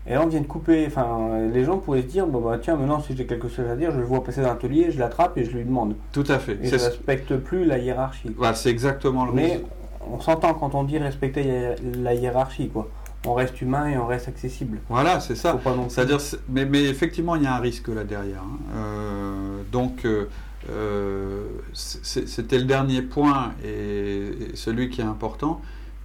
Et 0.07 0.15
là, 0.15 0.23
on 0.23 0.27
vient 0.27 0.41
de 0.41 0.47
couper. 0.47 0.85
Enfin, 0.87 1.49
les 1.53 1.65
gens 1.65 1.79
pourraient 1.79 2.03
se 2.03 2.07
dire 2.07 2.27
bon, 2.27 2.41
bah, 2.41 2.59
tiens, 2.61 2.77
maintenant, 2.77 3.01
si 3.01 3.17
j'ai 3.17 3.27
quelque 3.27 3.49
chose 3.49 3.67
à 3.71 3.77
dire, 3.77 3.93
je 3.93 3.99
le 3.99 4.05
vois 4.05 4.25
passer 4.25 4.43
dans 4.43 4.49
l'atelier, 4.49 4.91
je 4.91 4.99
l'attrape 4.99 5.39
et 5.39 5.45
je 5.45 5.53
lui 5.53 5.65
demande. 5.65 5.95
Tout 6.13 6.25
à 6.29 6.39
fait. 6.39 6.59
Et 6.61 6.67
je 6.67 6.75
ne 6.75 6.81
respecte 6.81 7.37
plus 7.37 7.65
la 7.65 7.79
hiérarchie. 7.79 8.33
Voilà, 8.37 8.55
c'est 8.55 8.71
exactement 8.71 9.25
le 9.27 9.33
Mais 9.33 9.63
on 10.11 10.21
s'entend 10.21 10.55
quand 10.55 10.75
on 10.75 10.85
dit 10.85 10.99
respecter 10.99 11.75
la 12.01 12.15
hiérarchie, 12.15 12.69
quoi. 12.69 12.89
On 13.25 13.35
reste 13.35 13.61
humain 13.63 13.89
et 13.89 13.97
on 13.97 14.07
reste 14.07 14.27
accessible. 14.27 14.81
Voilà, 14.89 15.21
c'est 15.21 15.37
ça. 15.37 15.57
C'est-à-dire, 15.89 16.19
mais, 16.49 16.65
mais, 16.65 16.85
effectivement, 16.87 17.37
il 17.37 17.45
y 17.45 17.47
a 17.47 17.55
un 17.55 17.61
risque 17.61 17.87
là 17.87 18.03
derrière. 18.03 18.43
Hein. 18.43 18.59
Euh, 18.75 19.63
donc, 19.71 20.05
euh, 20.05 20.29
euh, 20.71 21.47
c'était 21.73 22.59
le 22.59 22.65
dernier 22.65 23.01
point 23.01 23.53
et 23.65 24.51
celui 24.55 24.91
qui 24.91 25.03
est 25.03 25.05
important. 25.05 25.61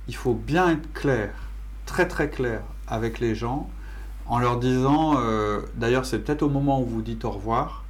Il 0.07 0.15
faut 0.15 0.35
bien 0.35 0.69
être 0.69 0.93
clair, 0.93 1.31
très 1.87 2.07
très 2.07 2.29
clair 2.29 2.61
avec 2.87 3.19
les 3.19 3.33
gens 3.33 3.67
en 4.27 4.39
leur 4.39 4.59
disant, 4.59 5.15
euh, 5.17 5.61
d'ailleurs 5.75 6.05
c'est 6.05 6.19
peut-être 6.19 6.43
au 6.43 6.49
moment 6.49 6.81
où 6.81 6.85
vous 6.85 7.01
dites 7.01 7.25
au 7.25 7.31
revoir, 7.31 7.83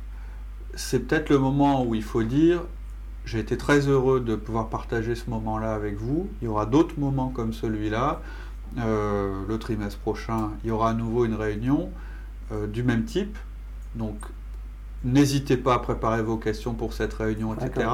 c'est 0.76 1.00
peut-être 1.00 1.30
le 1.30 1.40
moment 1.40 1.84
où 1.84 1.96
il 1.96 2.04
faut 2.04 2.24
dire, 2.24 2.62
j'ai 3.26 3.40
été 3.40 3.58
très 3.58 3.88
heureux 3.88 4.20
de 4.20 4.36
pouvoir 4.36 4.70
partager 4.70 5.16
ce 5.16 5.30
moment-là 5.30 5.74
avec 5.74 5.98
vous, 5.98 6.30
il 6.42 6.46
y 6.46 6.48
aura 6.48 6.66
d'autres 6.66 7.00
moments 7.00 7.30
comme 7.30 7.54
celui-là, 7.54 8.22
euh, 8.80 9.44
le 9.48 9.58
trimestre 9.58 10.00
prochain, 10.00 10.52
il 10.64 10.68
y 10.68 10.72
aura 10.72 10.92
à 10.92 10.94
nouveau 10.94 11.26
une 11.26 11.34
réunion 11.34 11.90
euh, 12.52 12.68
du 12.68 12.84
même 12.84 13.06
type, 13.06 13.38
donc 13.96 14.18
n'hésitez 15.04 15.58
pas 15.58 15.76
à 15.76 15.80
préparer 15.80 16.22
vos 16.22 16.38
questions 16.38 16.74
pour 16.74 16.94
cette 16.94 17.14
réunion, 17.14 17.56
etc. 17.56 17.88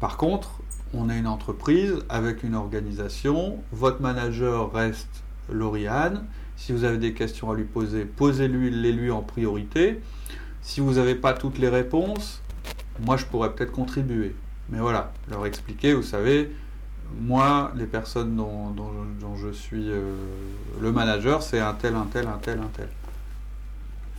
Par 0.00 0.16
contre, 0.16 0.60
on 0.92 1.08
est 1.08 1.18
une 1.18 1.26
entreprise 1.26 1.94
avec 2.08 2.42
une 2.42 2.54
organisation, 2.54 3.58
votre 3.72 4.02
manager 4.02 4.70
reste 4.72 5.22
Lauriane, 5.50 6.26
si 6.64 6.70
vous 6.70 6.84
avez 6.84 6.98
des 6.98 7.12
questions 7.12 7.50
à 7.50 7.56
lui 7.56 7.64
poser, 7.64 8.04
posez-lui 8.04 8.70
les 8.70 8.92
lui 8.92 9.10
en 9.10 9.20
priorité. 9.20 10.00
Si 10.60 10.78
vous 10.80 10.92
n'avez 10.92 11.16
pas 11.16 11.32
toutes 11.32 11.58
les 11.58 11.68
réponses, 11.68 12.40
moi 13.04 13.16
je 13.16 13.24
pourrais 13.24 13.52
peut-être 13.52 13.72
contribuer. 13.72 14.36
Mais 14.68 14.78
voilà, 14.78 15.12
leur 15.28 15.44
expliquer, 15.44 15.92
vous 15.92 16.04
savez, 16.04 16.52
moi, 17.20 17.72
les 17.74 17.86
personnes 17.86 18.36
dont, 18.36 19.36
je 19.36 19.50
suis 19.50 19.90
euh, 19.90 20.14
le 20.80 20.92
manager, 20.92 21.42
c'est 21.42 21.58
un 21.58 21.74
tel, 21.74 21.96
un 21.96 22.06
tel, 22.12 22.28
un 22.28 22.38
tel, 22.40 22.60
un 22.60 22.70
tel. 22.72 22.88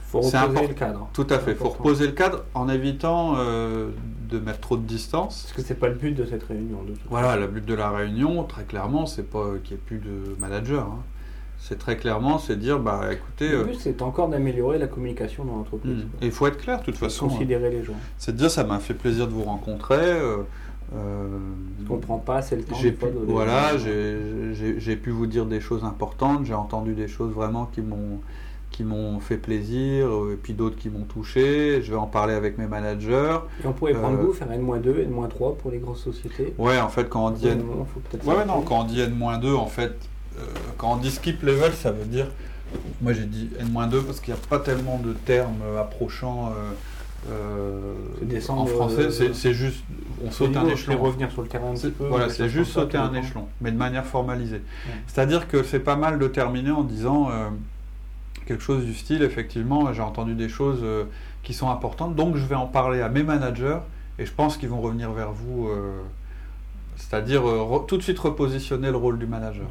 Faut 0.08 0.20
reposer 0.20 0.68
le 0.68 0.74
cadre. 0.74 1.10
Tout 1.14 1.28
à 1.30 1.40
fait. 1.40 1.52
Il 1.52 1.58
faut 1.58 1.70
reposer 1.70 2.08
le 2.08 2.12
cadre 2.12 2.44
en 2.54 2.68
évitant 2.68 3.36
euh, 3.38 3.90
de 4.30 4.38
mettre 4.38 4.60
trop 4.60 4.76
de 4.76 4.86
distance. 4.86 5.44
Parce 5.44 5.54
que 5.54 5.62
c'est 5.62 5.80
pas 5.80 5.88
le 5.88 5.96
but 5.96 6.12
de 6.12 6.26
cette 6.26 6.44
réunion. 6.44 6.86
voilà, 7.10 7.38
le 7.38 7.48
but 7.48 7.66
de 7.66 7.74
la 7.74 7.90
réunion, 7.90 8.44
très 8.44 8.66
clairement, 8.66 9.06
c'est 9.06 9.30
pas 9.30 9.54
qu'il 9.64 9.78
n'y 9.78 9.82
ait 9.82 9.86
plus 9.86 10.00
de 10.00 10.36
manager. 10.42 10.84
Hein 10.84 11.04
c'est 11.64 11.80
très 11.80 11.96
clairement, 11.96 12.40
c'est 12.40 12.58
dire, 12.58 12.78
bah 12.78 13.04
écoutez. 13.10 13.48
Le 13.48 13.64
but, 13.64 13.76
euh, 13.76 13.78
c'est 13.80 14.02
encore 14.02 14.28
d'améliorer 14.28 14.78
la 14.78 14.88
communication 14.88 15.46
dans 15.46 15.56
l'entreprise. 15.56 16.04
Hmm. 16.04 16.10
Il 16.22 16.32
faut 16.32 16.46
être 16.46 16.58
clair, 16.58 16.80
de 16.80 16.84
toute 16.84 16.98
façon. 16.98 17.30
Considérer 17.30 17.70
les 17.70 17.84
gens. 17.86 17.94
C'est 18.18 18.34
de 18.34 18.38
dire, 18.38 18.52
ça 18.52 18.66
m'a 18.66 18.80
fait 18.80 18.94
plaisir 18.94 19.28
de 19.28 19.32
vous 19.32 19.44
rencontrer. 19.44 19.96
Euh, 19.96 20.40
euh, 20.94 21.38
je 21.82 21.88
comprends 21.88 22.18
pas, 22.18 22.42
c'est 22.42 22.58
le 22.58 22.64
temps. 22.64 22.76
Pu, 22.76 22.94
voilà, 23.28 23.78
j'ai 23.78 24.96
pu 24.98 25.10
vous 25.10 25.26
dire 25.26 25.46
des 25.46 25.62
choses 25.62 25.86
importantes. 25.86 26.46
J'ai 26.46 26.54
entendu 26.54 26.96
des 26.96 27.08
choses 27.08 27.32
vraiment 27.32 27.66
qui 27.66 27.82
m'ont 27.82 28.20
qui 28.70 28.84
m'ont 28.84 29.20
fait 29.20 29.38
plaisir, 29.38 30.08
et 30.32 30.36
puis 30.36 30.54
d'autres 30.54 30.76
qui 30.76 30.90
m'ont 30.90 31.04
touché. 31.04 31.84
Je 31.84 31.92
vais 31.92 31.98
en 31.98 32.08
parler 32.08 32.34
avec 32.34 32.58
mes 32.58 32.66
managers. 32.66 33.38
Et 33.64 33.68
on 33.68 33.72
pourrait 33.72 33.94
prendre 33.94 34.18
vous, 34.18 34.34
faire 34.34 34.52
N-2, 34.52 35.04
N-3 35.04 35.58
pour 35.58 35.70
les 35.72 35.78
grosses 35.78 36.04
sociétés. 36.04 36.56
Ouais, 36.58 36.80
en 36.80 36.90
fait, 36.90 37.08
quand 37.08 37.28
on 37.28 37.30
dit 37.30 37.48
N... 37.48 37.64
ouais, 38.26 38.46
non, 38.48 38.62
quand 38.62 38.82
on 38.82 38.84
dit 38.84 39.00
N-2, 39.00 39.56
en 39.56 39.68
fait, 39.68 39.92
euh, 39.92 40.13
quand 40.78 40.94
on 40.94 40.98
dit 40.98 41.12
skip 41.12 41.42
level, 41.44 41.74
ça 41.74 41.92
veut 41.92 42.06
dire. 42.06 42.28
Moi 43.02 43.14
j'ai 43.14 43.26
dit 43.26 43.50
N-2 43.60 44.04
parce 44.04 44.20
qu'il 44.20 44.34
n'y 44.34 44.40
a 44.40 44.44
pas 44.48 44.60
tellement 44.60 44.98
de 44.98 45.14
termes 45.14 45.62
approchants. 45.80 46.54
Euh, 47.32 47.94
en 48.50 48.66
français, 48.66 49.10
c'est 49.34 49.54
juste 49.54 49.84
on 50.26 50.32
saute 50.32 50.56
un 50.58 50.68
échelon. 50.68 51.02
revenir 51.02 51.32
sur 51.32 51.42
le 51.42 51.48
terrain 51.48 51.74
Voilà, 52.00 52.30
c'est 52.30 52.50
juste 52.50 52.72
sauter 52.72 52.98
un 52.98 53.14
échelon, 53.14 53.48
mais 53.62 53.72
de 53.72 53.78
manière 53.78 54.06
formalisée. 54.06 54.62
C'est-à-dire 55.08 55.48
que 55.48 55.64
c'est 55.64 55.80
pas 55.80 55.96
mal 55.96 56.20
de 56.20 56.28
terminer 56.28 56.72
en 56.72 56.84
disant 56.84 57.30
euh, 57.30 57.50
quelque 58.46 58.64
chose 58.64 58.86
du 58.86 58.94
style 58.94 59.24
effectivement, 59.24 59.94
j'ai 59.94 60.02
entendu 60.02 60.36
des 60.36 60.50
choses 60.50 60.84
qui 61.44 61.54
sont 61.54 61.70
importantes, 61.70 62.16
donc 62.16 62.36
je 62.36 62.46
vais 62.46 62.56
en 62.56 62.68
parler 62.68 63.02
à 63.02 63.10
mes 63.10 63.24
managers 63.24 63.80
et 64.20 64.26
je 64.26 64.32
pense 64.32 64.58
qu'ils 64.58 64.70
vont 64.70 64.82
revenir 64.82 65.12
vers 65.12 65.32
vous. 65.32 65.70
C'est-à-dire 66.98 67.44
tout 67.88 67.98
de 67.98 68.04
suite 68.04 68.20
repositionner 68.20 68.92
le 68.92 68.98
rôle 68.98 69.18
du 69.18 69.28
manager. 69.28 69.66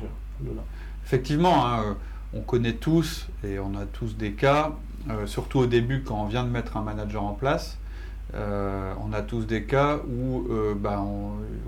Effectivement, 1.04 1.66
hein, 1.66 1.82
euh, 1.84 1.94
on 2.34 2.40
connaît 2.40 2.74
tous, 2.74 3.28
et 3.44 3.58
on 3.58 3.74
a 3.76 3.84
tous 3.84 4.16
des 4.16 4.32
cas, 4.32 4.72
euh, 5.10 5.26
surtout 5.26 5.58
au 5.58 5.66
début 5.66 6.02
quand 6.02 6.22
on 6.22 6.26
vient 6.26 6.44
de 6.44 6.48
mettre 6.48 6.76
un 6.76 6.82
manager 6.82 7.22
en 7.22 7.34
place, 7.34 7.78
euh, 8.34 8.94
on 9.04 9.12
a 9.12 9.20
tous 9.20 9.44
des 9.46 9.64
cas 9.64 9.98
où 10.08 10.46
ben, 10.76 11.04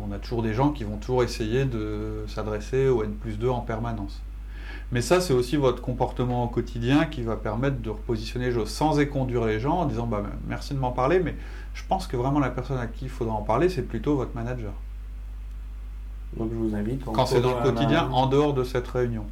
on, 0.02 0.12
a 0.12 0.18
toujours 0.18 0.42
des 0.42 0.54
gens 0.54 0.70
qui 0.70 0.84
vont 0.84 0.96
toujours 0.96 1.22
essayer 1.22 1.66
de 1.66 2.24
s'adresser 2.26 2.88
au 2.88 3.04
N 3.04 3.12
plus 3.12 3.38
2 3.38 3.48
en 3.48 3.60
permanence. 3.60 4.22
Mais 4.92 5.02
ça, 5.02 5.20
c'est 5.20 5.34
aussi 5.34 5.56
votre 5.56 5.82
comportement 5.82 6.44
au 6.44 6.48
quotidien 6.48 7.04
qui 7.04 7.22
va 7.22 7.36
permettre 7.36 7.82
de 7.82 7.90
repositionner 7.90 8.46
les 8.46 8.54
choses 8.54 8.70
sans 8.70 8.98
éconduire 8.98 9.44
les 9.44 9.60
gens 9.60 9.80
en 9.80 9.86
disant 9.86 10.06
bah, 10.06 10.22
merci 10.46 10.72
de 10.72 10.78
m'en 10.78 10.92
parler, 10.92 11.20
mais 11.20 11.34
je 11.74 11.82
pense 11.86 12.06
que 12.06 12.16
vraiment 12.16 12.38
la 12.38 12.50
personne 12.50 12.78
à 12.78 12.86
qui 12.86 13.06
il 13.06 13.10
faudra 13.10 13.34
en 13.34 13.42
parler, 13.42 13.68
c'est 13.68 13.82
plutôt 13.82 14.16
votre 14.16 14.34
manager. 14.34 14.72
Donc 16.36 16.50
je 16.52 16.56
vous 16.56 16.74
invite. 16.74 17.04
Quand 17.04 17.26
c'est 17.26 17.40
dans 17.40 17.56
le 17.56 17.62
quotidien, 17.62 18.08
en 18.10 18.26
dehors 18.26 18.54
de 18.54 18.64
cette 18.64 18.88
réunion. 18.88 19.24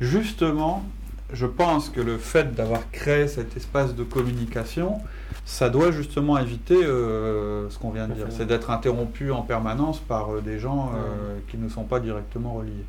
Justement, 0.00 0.84
je 1.32 1.46
pense 1.46 1.88
que 1.88 2.00
le 2.00 2.18
fait 2.18 2.54
d'avoir 2.54 2.90
créé 2.90 3.28
cet 3.28 3.56
espace 3.56 3.94
de 3.94 4.02
communication, 4.02 4.98
ça 5.44 5.70
doit 5.70 5.90
justement 5.90 6.38
éviter 6.38 6.84
euh, 6.84 7.68
ce 7.70 7.78
qu'on 7.78 7.90
vient 7.90 8.08
de 8.08 8.14
dire, 8.14 8.26
c'est 8.30 8.46
d'être 8.46 8.70
interrompu 8.70 9.30
en 9.30 9.42
permanence 9.42 10.00
par 10.00 10.32
euh, 10.32 10.40
des 10.40 10.58
gens 10.58 10.90
euh, 10.94 11.38
qui 11.48 11.56
ne 11.56 11.68
sont 11.68 11.84
pas 11.84 12.00
directement 12.00 12.54
reliés. 12.54 12.84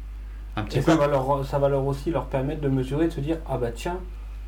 Un 0.55 0.63
petit 0.63 0.79
Et 0.79 0.81
Ça, 0.81 0.95
va 0.95 1.07
leur, 1.07 1.45
ça 1.45 1.59
va 1.59 1.69
leur 1.69 1.85
aussi 1.85 2.11
leur 2.11 2.25
permettre 2.25 2.61
de 2.61 2.69
mesurer, 2.69 3.07
de 3.07 3.13
se 3.13 3.21
dire 3.21 3.37
ah 3.47 3.57
bah 3.57 3.71
tiens, 3.73 3.99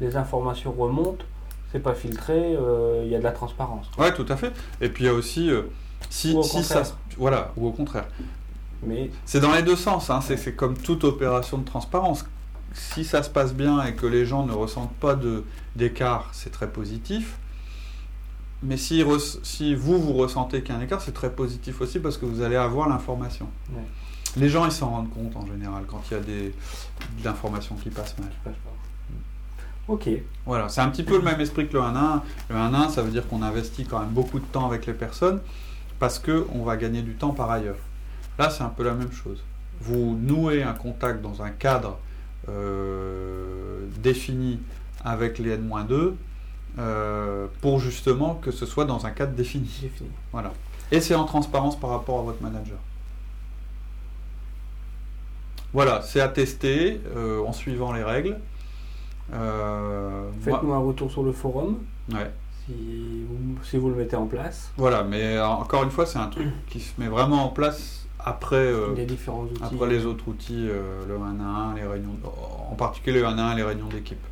les 0.02 0.18
informations 0.18 0.74
remontent, 0.78 1.24
c'est 1.72 1.80
pas 1.80 1.94
filtré, 1.94 2.58
il 3.04 3.10
y 3.10 3.16
a 3.16 3.20
de 3.20 3.24
la 3.24 3.32
transparence. 3.32 3.90
Ouais, 3.98 4.14
tout 4.14 4.26
à 4.28 4.36
fait. 4.36 4.52
Et 4.82 4.90
puis 4.90 5.06
il 5.06 5.08
y 5.08 5.10
a 5.10 5.14
aussi 5.14 5.50
si, 6.10 6.36
si 6.44 6.64
ça, 6.64 6.84
voilà, 7.18 7.52
ou 7.56 7.68
au 7.68 7.72
contraire. 7.72 8.06
C'est 9.26 9.40
dans 9.40 9.54
les 9.54 9.64
deux 9.64 9.76
sens, 9.76 10.10
hein. 10.10 10.22
c'est 10.22 10.56
comme 10.56 10.78
toute 10.78 11.04
opération 11.04 11.58
de 11.58 11.66
transparence. 11.66 12.26
Si 12.74 13.04
ça 13.04 13.22
se 13.22 13.30
passe 13.30 13.54
bien 13.54 13.84
et 13.84 13.94
que 13.94 14.06
les 14.06 14.26
gens 14.26 14.46
ne 14.46 14.52
ressentent 14.52 14.96
pas 14.96 15.18
d'écart, 15.76 16.30
c'est 16.32 16.52
très 16.52 16.70
positif. 16.70 17.38
Mais 18.64 18.78
si, 18.78 19.04
si 19.44 19.76
vous, 19.76 20.02
vous 20.02 20.14
ressentez 20.14 20.62
qu'il 20.62 20.74
y 20.74 20.78
a 20.78 20.80
un 20.80 20.84
écart, 20.84 21.02
c'est 21.02 21.14
très 21.14 21.32
positif 21.32 21.82
aussi 21.82 22.00
parce 22.00 22.18
que 22.18 22.26
vous 22.26 22.42
allez 22.42 22.56
avoir 22.56 22.88
l'information. 22.88 23.48
Les 24.38 24.50
gens, 24.50 24.66
ils 24.66 24.72
s'en 24.72 24.90
rendent 24.90 25.14
compte 25.14 25.36
en 25.36 25.46
général 25.46 25.84
quand 25.86 26.02
il 26.10 26.14
y 26.14 26.18
a 26.18 26.22
des, 26.22 26.44
de 26.50 27.24
l'information 27.24 27.76
qui 27.76 27.90
passe 27.90 28.16
mal. 28.18 28.30
Ok. 29.88 30.10
Voilà, 30.46 30.70
c'est 30.70 30.82
un 30.82 30.90
petit 30.90 31.04
peu 31.04 31.18
le 31.18 31.24
même 31.24 31.40
esprit 31.42 31.68
que 31.68 31.74
le 31.74 31.82
1-1. 31.82 32.22
Le 32.50 32.56
1-1, 32.56 32.90
ça 32.90 33.02
veut 33.02 33.12
dire 33.12 33.28
qu'on 33.28 33.42
investit 33.42 33.86
quand 33.86 34.00
même 34.00 34.10
beaucoup 34.10 34.40
de 34.40 34.46
temps 34.46 34.66
avec 34.66 34.86
les 34.86 34.94
personnes 34.94 35.42
parce 36.00 36.20
qu'on 36.20 36.64
va 36.64 36.78
gagner 36.78 37.02
du 37.02 37.16
temps 37.16 37.32
par 37.32 37.52
ailleurs. 37.52 37.78
Là, 38.40 38.50
c'est 38.50 38.64
un 38.64 38.70
peu 38.70 38.84
la 38.84 38.94
même 38.94 39.12
chose. 39.12 39.44
Vous 39.82 40.18
nouez 40.20 40.64
un 40.64 40.74
contact 40.74 41.22
dans 41.22 41.44
un 41.44 41.50
cadre 41.50 42.00
euh, 42.50 43.86
défini 44.00 44.60
avec 45.04 45.40
les 45.40 45.52
N-2 45.52 46.14
euh, 46.80 47.48
pour 47.62 47.80
justement 47.80 48.36
que 48.36 48.52
ce 48.52 48.66
soit 48.66 48.86
dans 48.86 49.06
un 49.06 49.12
cadre 49.12 49.34
défini. 49.34 49.90
Voilà. 50.32 50.52
Et 50.92 51.00
c'est 51.02 51.16
en 51.16 51.26
transparence 51.26 51.80
par 51.80 51.92
rapport 51.92 52.20
à 52.20 52.24
votre 52.24 52.42
manager. 52.42 52.78
Voilà, 55.74 56.02
c'est 56.02 56.22
à 56.22 56.28
tester 56.28 57.02
euh, 57.16 57.44
en 57.44 57.52
suivant 57.52 57.94
les 57.94 58.04
règles. 58.04 58.38
Faites-nous 59.32 60.74
un 60.74 60.80
retour 60.80 61.12
sur 61.12 61.24
le 61.24 61.32
forum. 61.32 61.78
Ouais. 62.12 62.32
Si 62.66 63.26
vous, 63.28 63.64
si 63.64 63.78
vous 63.78 63.90
le 63.90 63.96
mettez 63.96 64.16
en 64.16 64.28
place. 64.28 64.72
Voilà, 64.78 65.04
mais 65.04 65.40
encore 65.40 65.84
une 65.84 65.92
fois, 65.92 66.06
c'est 66.06 66.20
un 66.20 66.28
truc 66.28 66.48
qui 66.68 66.80
se 66.80 67.00
met 67.00 67.08
vraiment 67.08 67.46
en 67.46 67.50
place 67.50 68.03
après, 68.26 68.56
euh, 68.56 68.94
les 68.96 69.06
différents 69.06 69.44
outils, 69.44 69.62
après 69.62 69.88
les 69.88 70.06
autres 70.06 70.28
outils, 70.28 70.68
euh, 70.70 71.06
le 71.08 71.16
1 71.16 71.40
à 71.40 71.72
1, 71.72 71.76
les 71.76 71.84
réunions, 71.84 72.18
en 72.72 72.76
particulier 72.76 73.20
le 73.20 73.28
1 73.28 73.38
à 73.38 73.44
1, 73.52 73.56
les 73.56 73.64
réunions 73.64 73.88
d'équipe. 73.88 74.24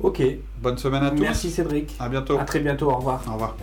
Ok. 0.00 0.22
Bonne 0.62 0.78
semaine 0.78 1.04
à 1.04 1.10
tous. 1.10 1.20
Merci 1.20 1.50
Cédric. 1.50 1.94
À 1.98 2.08
bientôt. 2.08 2.38
À 2.38 2.44
très 2.44 2.60
bientôt. 2.60 2.90
Au 2.90 2.96
revoir. 2.96 3.22
Au 3.28 3.32
revoir. 3.34 3.56